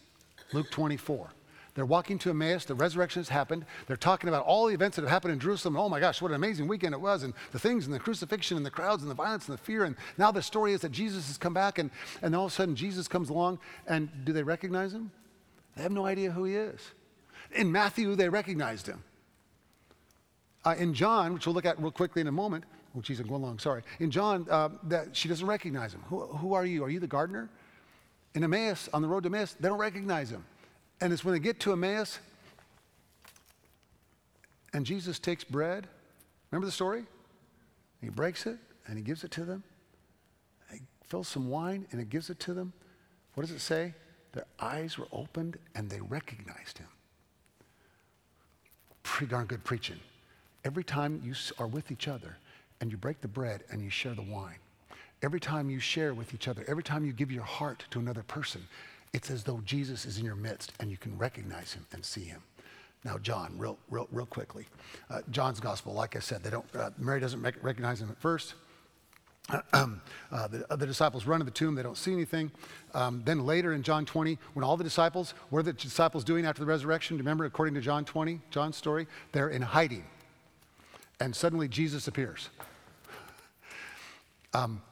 [0.52, 1.30] Luke 24.
[1.76, 2.66] They're walking to Emmaus.
[2.66, 3.66] The resurrection has happened.
[3.88, 5.76] They're talking about all the events that have happened in Jerusalem.
[5.76, 8.58] Oh my gosh, what an amazing weekend it was, and the things, and the crucifixion,
[8.58, 9.84] and the crowds, and the violence, and the fear.
[9.84, 11.90] And now the story is that Jesus has come back, and,
[12.22, 13.60] and all of a sudden Jesus comes along.
[13.88, 15.12] And do they recognize him?
[15.76, 16.80] They have no idea who he is.
[17.56, 19.04] In Matthew, they recognized him.
[20.66, 22.66] Uh, in John, which we'll look at real quickly in a moment,
[22.96, 23.82] oh, geez, I'm going along, sorry.
[24.00, 26.04] In John, uh, that she doesn't recognize him.
[26.08, 26.84] Who, who are you?
[26.84, 27.50] Are you the gardener?
[28.36, 30.46] In Emmaus, on the road to Emmaus, they don't recognize him.
[31.02, 32.20] And it's when they get to Emmaus
[34.74, 35.88] and Jesus takes bread.
[36.52, 37.04] Remember the story?
[38.02, 39.64] He breaks it and he gives it to them.
[40.72, 42.74] He fills some wine and he gives it to them.
[43.36, 43.94] What does it say?
[44.34, 46.88] Their eyes were opened and they recognized him.
[49.04, 50.00] Pretty darn good preaching.
[50.66, 52.38] Every time you are with each other
[52.82, 54.58] and you break the bread and you share the wine,
[55.22, 58.24] every time you share with each other, every time you give your heart to another
[58.24, 58.66] person,
[59.14, 62.24] it's as though Jesus is in your midst and you can recognize him and see
[62.24, 62.42] him.
[63.04, 64.66] Now, John, real, real, real quickly.
[65.10, 68.56] Uh, John's gospel, like I said, they don't, uh, Mary doesn't recognize him at first.
[69.50, 69.88] uh,
[70.32, 72.50] the, the, disciples run to the tomb, they don't see anything.
[72.94, 76.46] Um, then later in John 20, when all the disciples, what are the disciples doing
[76.46, 77.18] after the resurrection?
[77.18, 79.06] Remember, according to John 20, John's story?
[79.34, 80.06] They're in hiding
[81.24, 82.50] and suddenly Jesus appears.
[84.56, 84.84] Um,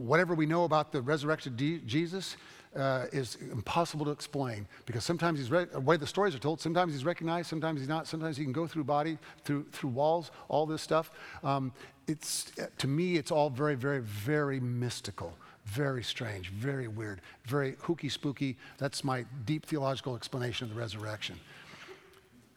[0.00, 2.36] whatever we know about the resurrection resurrected Jesus
[2.76, 6.60] uh, is impossible to explain because sometimes he's re- the way the stories are told.
[6.60, 8.06] Sometimes he's recognized, sometimes he's not.
[8.06, 11.10] Sometimes he can go through body, through through walls, all this stuff.
[11.42, 11.72] Um,
[12.06, 15.34] it's to me, it's all very, very, very mystical.
[15.66, 18.56] Very strange, very weird, very hooky spooky.
[18.78, 21.38] That's my deep theological explanation of the resurrection.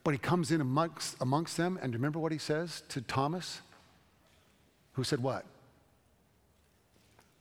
[0.03, 3.61] But he comes in amongst, amongst them, and remember what he says to Thomas?
[4.93, 5.45] Who said, What?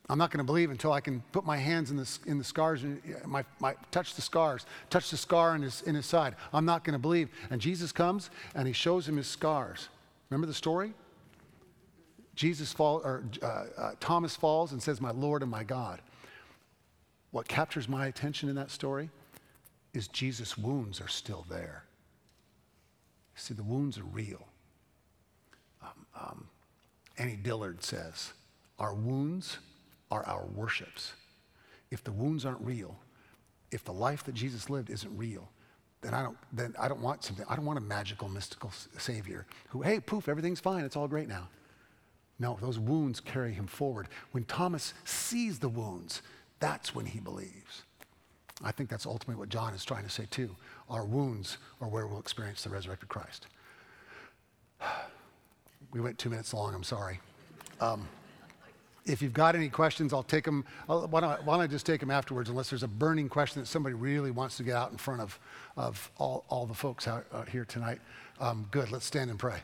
[0.09, 2.45] I'm not going to believe until I can put my hands in the, in the
[2.45, 6.35] scars, and my, my, touch the scars, touch the scar in his, in his side.
[6.53, 7.29] I'm not going to believe.
[7.51, 9.89] And Jesus comes and he shows him his scars.
[10.29, 10.93] Remember the story?
[12.35, 16.01] Jesus fall, or uh, uh, Thomas falls and says, "My Lord and my God."
[17.31, 19.11] What captures my attention in that story
[19.93, 21.85] is Jesus' wounds are still there.
[23.35, 24.47] See, the wounds are real.
[25.83, 26.49] Um, um,
[27.19, 28.33] Annie Dillard says,
[28.79, 29.59] Our wounds
[30.13, 31.15] are our worships.
[31.91, 32.99] If the wounds aren't real,
[33.71, 35.49] if the life that Jesus lived isn't real,
[36.03, 37.47] then I don't, then I don't want something.
[37.49, 40.85] I don't want a magical, mystical savior who, hey, poof, everything's fine.
[40.85, 41.49] It's all great now.
[42.39, 44.09] No, those wounds carry him forward.
[44.33, 46.21] When Thomas sees the wounds,
[46.61, 47.83] that's when he believes.
[48.63, 50.55] I think that's ultimately what John is trying to say too.
[50.91, 53.47] Our wounds are where we'll experience the resurrected Christ.
[55.91, 57.21] We went two minutes long, I'm sorry.
[57.79, 58.09] Um,
[59.05, 60.65] if you've got any questions, I'll take them.
[60.89, 63.29] I'll, why, don't I, why, don't I, just take them afterwards, unless there's a burning
[63.29, 65.39] question that somebody really wants to get out in front of,
[65.77, 68.01] of all, all the folks out, out here tonight?
[68.41, 69.59] Um, good, let's stand and pray.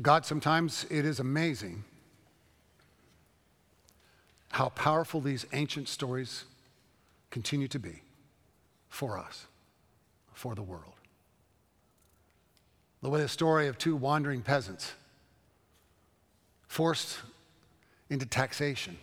[0.00, 1.84] God, sometimes it is amazing
[4.50, 6.44] how powerful these ancient stories
[7.32, 8.02] continue to be
[8.88, 9.46] for us,
[10.34, 10.92] for the world.
[13.00, 14.92] The way the story of two wandering peasants
[16.68, 17.18] forced
[18.10, 18.98] into taxation,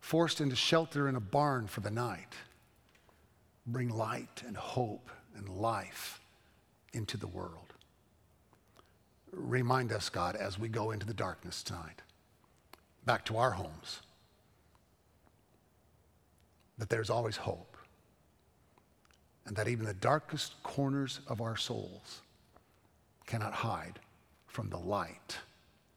[0.00, 2.32] forced into shelter in a barn for the night,
[3.66, 6.20] bring light and hope and life
[6.94, 7.74] into the world.
[9.30, 12.00] Remind us, God, as we go into the darkness tonight,
[13.04, 14.00] back to our homes,
[16.78, 17.76] that there's always hope.
[19.46, 22.22] And that even the darkest corners of our souls
[23.26, 23.98] cannot hide
[24.46, 25.38] from the light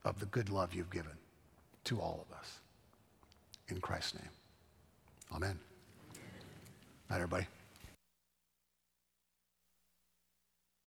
[0.03, 1.13] of the good love you've given
[1.86, 2.59] to all of us.
[3.69, 4.30] In Christ's name.
[5.34, 5.59] Amen.
[7.09, 7.47] Night, everybody.